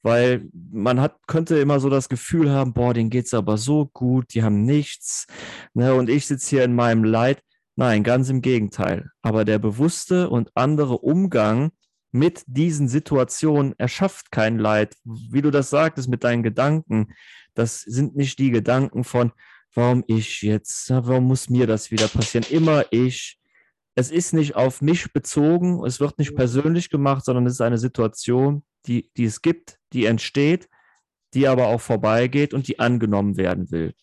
weil 0.02 0.48
man 0.52 1.00
hat, 1.00 1.16
könnte 1.26 1.58
immer 1.58 1.80
so 1.80 1.90
das 1.90 2.08
Gefühl 2.08 2.50
haben, 2.50 2.72
boah, 2.72 2.94
denen 2.94 3.10
geht's 3.10 3.34
aber 3.34 3.58
so 3.58 3.86
gut, 3.92 4.34
die 4.34 4.42
haben 4.42 4.64
nichts. 4.64 5.26
Ne, 5.74 5.94
und 5.94 6.08
ich 6.08 6.26
sitze 6.26 6.50
hier 6.50 6.64
in 6.64 6.74
meinem 6.74 7.04
Leid. 7.04 7.42
Nein, 7.76 8.02
ganz 8.02 8.28
im 8.28 8.42
Gegenteil. 8.42 9.10
Aber 9.22 9.44
der 9.44 9.58
bewusste 9.58 10.28
und 10.28 10.50
andere 10.54 10.98
Umgang 10.98 11.70
mit 12.12 12.42
diesen 12.46 12.88
Situationen 12.88 13.74
erschafft 13.78 14.30
kein 14.30 14.58
Leid. 14.58 14.96
Wie 15.04 15.42
du 15.42 15.50
das 15.50 15.70
sagtest 15.70 16.08
mit 16.08 16.24
deinen 16.24 16.42
Gedanken, 16.42 17.14
das 17.54 17.80
sind 17.80 18.16
nicht 18.16 18.38
die 18.38 18.50
Gedanken 18.50 19.04
von, 19.04 19.32
warum 19.74 20.04
ich 20.06 20.42
jetzt, 20.42 20.90
warum 20.90 21.24
muss 21.24 21.48
mir 21.48 21.66
das 21.66 21.90
wieder 21.90 22.08
passieren? 22.08 22.46
Immer 22.50 22.84
ich, 22.90 23.39
es 24.00 24.10
ist 24.10 24.32
nicht 24.32 24.56
auf 24.56 24.80
mich 24.80 25.12
bezogen, 25.12 25.84
es 25.84 26.00
wird 26.00 26.18
nicht 26.18 26.34
persönlich 26.34 26.90
gemacht, 26.90 27.24
sondern 27.24 27.46
es 27.46 27.54
ist 27.54 27.60
eine 27.60 27.78
Situation, 27.78 28.64
die, 28.86 29.10
die 29.16 29.24
es 29.24 29.42
gibt, 29.42 29.78
die 29.92 30.06
entsteht, 30.06 30.68
die 31.34 31.46
aber 31.46 31.66
auch 31.66 31.80
vorbeigeht 31.80 32.54
und 32.54 32.66
die 32.66 32.78
angenommen 32.78 33.36
werden 33.36 33.70
will. 33.70 33.94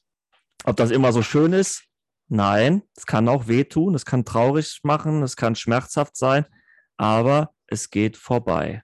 Ob 0.64 0.76
das 0.78 0.92
immer 0.92 1.12
so 1.12 1.24
schön 1.24 1.52
ist? 1.52 1.84
Nein, 2.30 2.84
es 2.96 3.06
kann 3.06 3.28
auch 3.28 3.48
wehtun, 3.48 3.96
es 3.96 4.06
kann 4.06 4.24
traurig 4.24 4.80
machen, 4.84 5.24
es 5.24 5.36
kann 5.36 5.56
schmerzhaft 5.56 6.16
sein, 6.16 6.46
aber 6.98 7.54
es 7.66 7.90
geht 7.90 8.18
vorbei. 8.18 8.84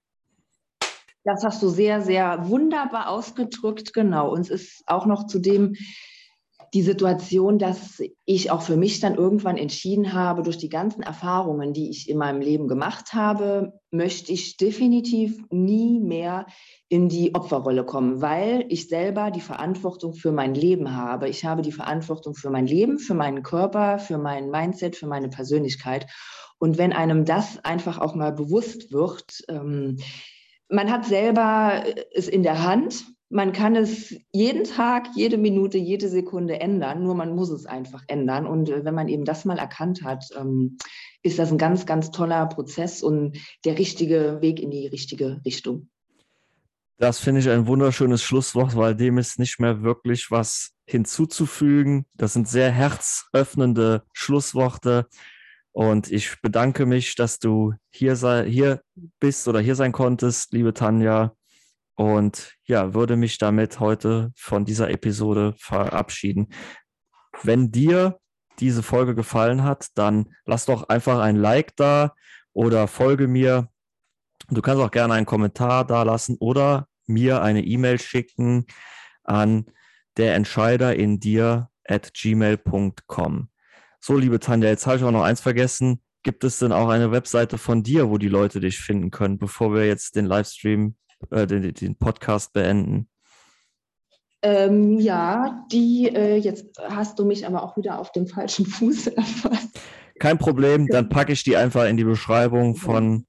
Das 1.26 1.44
hast 1.44 1.62
du 1.62 1.70
sehr, 1.70 2.02
sehr 2.02 2.50
wunderbar 2.50 3.10
ausgedrückt, 3.10 3.94
genau. 3.94 4.32
Und 4.32 4.50
es 4.50 4.50
ist 4.50 4.84
auch 4.88 5.06
noch 5.06 5.28
zu 5.28 5.40
dem 5.40 5.76
die 6.74 6.82
Situation, 6.82 7.60
dass 7.60 8.02
ich 8.26 8.50
auch 8.50 8.64
für 8.64 8.78
mich 8.78 9.00
dann 9.00 9.14
irgendwann 9.14 9.58
entschieden 9.58 10.14
habe, 10.14 10.42
durch 10.42 10.58
die 10.58 10.70
ganzen 10.70 11.04
Erfahrungen, 11.04 11.72
die 11.72 11.90
ich 11.90 12.10
in 12.10 12.18
meinem 12.18 12.42
Leben 12.42 12.68
gemacht 12.68 13.14
habe, 13.14 13.80
möchte 13.92 14.32
ich 14.32 14.58
definitiv 14.58 15.40
nie 15.52 16.00
mehr 16.00 16.48
in 16.90 17.10
die 17.10 17.36
Opferrolle 17.36 17.86
kommen, 17.86 18.22
weil 18.22 18.66
ich 18.70 18.90
selber 18.90 19.30
die 19.30 19.42
Verantwortung 19.42 20.16
für 20.16 20.32
mein 20.32 20.56
Leben 20.56 20.96
habe. 20.96 21.30
Ich 21.30 21.46
habe 21.46 21.62
die 21.62 21.72
Verantwortung 21.72 22.34
für 22.34 22.50
mein 22.50 22.66
Leben, 22.66 22.98
für 22.98 23.14
meinen 23.14 23.44
Körper, 23.44 24.00
für 24.00 24.18
mein 24.18 24.50
Mindset, 24.50 24.96
für 24.96 25.08
meine 25.08 25.30
Persönlichkeit. 25.30 26.08
Und 26.58 26.80
wenn 26.80 26.92
einem 26.92 27.24
das 27.24 27.64
einfach 27.64 28.00
auch 28.00 28.16
mal 28.16 28.32
bewusst 28.32 28.92
wird, 28.92 29.44
ähm, 29.48 29.98
man 30.70 30.92
hat 30.92 31.06
selber 31.06 31.84
es 32.14 32.28
in 32.28 32.42
der 32.42 32.64
Hand, 32.64 33.06
man 33.30 33.52
kann 33.52 33.76
es 33.76 34.16
jeden 34.32 34.64
Tag, 34.64 35.08
jede 35.16 35.38
Minute, 35.38 35.78
jede 35.78 36.08
Sekunde 36.08 36.60
ändern, 36.60 37.04
nur 37.04 37.16
man 37.16 37.36
muss 37.36 37.50
es 37.50 37.66
einfach 37.66 38.04
ändern. 38.08 38.46
Und 38.46 38.70
äh, 38.70 38.86
wenn 38.86 38.94
man 38.94 39.08
eben 39.08 39.26
das 39.26 39.46
mal 39.46 39.58
erkannt 39.58 40.04
hat, 40.04 40.26
ähm, 40.36 40.78
ist 41.24 41.40
das 41.40 41.52
ein 41.52 41.58
ganz, 41.58 41.86
ganz 41.86 42.12
toller 42.12 42.46
Prozess 42.48 43.02
und 43.02 43.38
der 43.66 43.80
richtige 43.80 44.38
Weg 44.42 44.60
in 44.60 44.72
die 44.72 44.88
richtige 44.88 45.42
Richtung. 45.46 45.90
Das 46.98 47.20
finde 47.20 47.42
ich 47.42 47.50
ein 47.50 47.68
wunderschönes 47.68 48.22
Schlusswort, 48.22 48.76
weil 48.76 48.96
dem 48.96 49.18
ist 49.18 49.40
nicht 49.40 49.60
mehr 49.60 49.82
wirklich 49.82 50.30
was 50.30 50.74
hinzuzufügen. 50.86 52.06
Das 52.14 52.34
sind 52.34 52.48
sehr 52.48 52.72
herzöffnende 52.72 54.04
Schlussworte. 54.14 55.08
Und 55.72 56.12
ich 56.12 56.40
bedanke 56.42 56.86
mich, 56.86 57.16
dass 57.16 57.40
du 57.40 57.74
hier, 57.90 58.16
sei, 58.16 58.48
hier 58.48 58.82
bist 59.20 59.48
oder 59.48 59.60
hier 59.60 59.76
sein 59.76 59.92
konntest, 59.92 60.54
liebe 60.54 60.74
Tanja. 60.74 61.34
Und 61.96 62.54
ja, 62.66 62.94
würde 62.94 63.16
mich 63.16 63.38
damit 63.38 63.80
heute 63.80 64.32
von 64.36 64.66
dieser 64.66 64.90
Episode 64.90 65.54
verabschieden. 65.58 66.48
Wenn 67.44 67.72
dir 67.72 68.20
diese 68.60 68.84
Folge 68.84 69.16
gefallen 69.16 69.64
hat, 69.64 69.88
dann 69.96 70.34
lass 70.46 70.66
doch 70.66 70.90
einfach 70.90 71.20
ein 71.20 71.36
Like 71.36 71.76
da 71.76 72.14
oder 72.54 72.88
folge 72.88 73.28
mir. 73.28 73.70
Du 74.50 74.62
kannst 74.62 74.82
auch 74.82 74.92
gerne 74.92 75.14
einen 75.14 75.26
Kommentar 75.26 75.86
da 75.86 76.04
lassen 76.04 76.38
oder 76.40 76.88
mir 77.06 77.42
eine 77.42 77.64
E-Mail 77.64 78.00
schicken 78.00 78.66
an 79.24 79.66
der. 80.18 80.44
So, 84.00 84.18
liebe 84.18 84.40
Tanja, 84.40 84.70
jetzt 84.70 84.86
habe 84.86 84.98
ich 84.98 85.04
auch 85.04 85.12
noch 85.12 85.24
eins 85.24 85.42
vergessen. 85.42 86.02
Gibt 86.24 86.44
es 86.44 86.60
denn 86.60 86.72
auch 86.72 86.90
eine 86.90 87.12
Webseite 87.12 87.58
von 87.58 87.84
dir, 87.84 88.10
wo 88.10 88.18
die 88.18 88.30
Leute 88.30 88.60
dich 88.60 88.80
finden 88.80 89.12
können, 89.12 89.38
bevor 89.38 89.74
wir 89.74 89.86
jetzt 89.86 90.16
den 90.16 90.26
Livestream 90.26 90.96
äh, 91.32 91.48
den, 91.48 91.74
den 91.74 91.96
Podcast 91.96 92.54
beenden? 92.54 93.08
Ähm, 94.44 95.00
ja, 95.00 95.66
die, 95.72 96.10
äh, 96.14 96.36
jetzt 96.36 96.78
hast 96.82 97.18
du 97.18 97.24
mich 97.24 97.48
aber 97.48 97.64
auch 97.64 97.78
wieder 97.78 97.98
auf 97.98 98.12
dem 98.12 98.28
falschen 98.28 98.66
Fuß 98.66 99.08
erfasst. 99.16 99.80
kein 100.20 100.38
Problem, 100.38 100.88
dann 100.88 101.08
packe 101.08 101.32
ich 101.32 101.44
die 101.44 101.56
einfach 101.56 101.86
in 101.86 101.96
die 101.96 102.04
Beschreibung 102.04 102.76
von, 102.76 103.26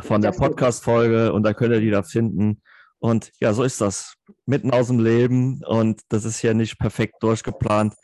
von 0.00 0.22
der 0.22 0.30
Podcast-Folge 0.30 1.32
und 1.32 1.42
da 1.42 1.54
könnt 1.54 1.74
ihr 1.74 1.80
die 1.80 1.90
da 1.90 2.04
finden. 2.04 2.62
Und 3.00 3.32
ja, 3.40 3.52
so 3.52 3.64
ist 3.64 3.80
das. 3.80 4.14
Mitten 4.46 4.70
aus 4.70 4.88
dem 4.88 5.00
Leben 5.00 5.62
und 5.64 6.02
das 6.08 6.24
ist 6.24 6.42
ja 6.42 6.54
nicht 6.54 6.78
perfekt 6.78 7.16
durchgeplant. 7.20 7.94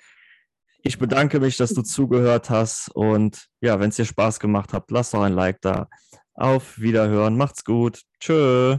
Ich 0.82 0.98
bedanke 0.98 1.40
mich, 1.40 1.56
dass 1.56 1.72
du 1.72 1.82
zugehört 1.82 2.50
hast 2.50 2.90
und 2.94 3.46
ja, 3.60 3.78
wenn 3.78 3.90
es 3.90 3.96
dir 3.96 4.04
Spaß 4.04 4.40
gemacht 4.40 4.72
hat, 4.72 4.90
lass 4.90 5.12
doch 5.12 5.22
ein 5.22 5.32
Like 5.34 5.60
da. 5.60 5.88
Auf 6.34 6.78
Wiederhören, 6.80 7.36
macht's 7.36 7.64
gut. 7.64 8.02
Tschö. 8.20 8.78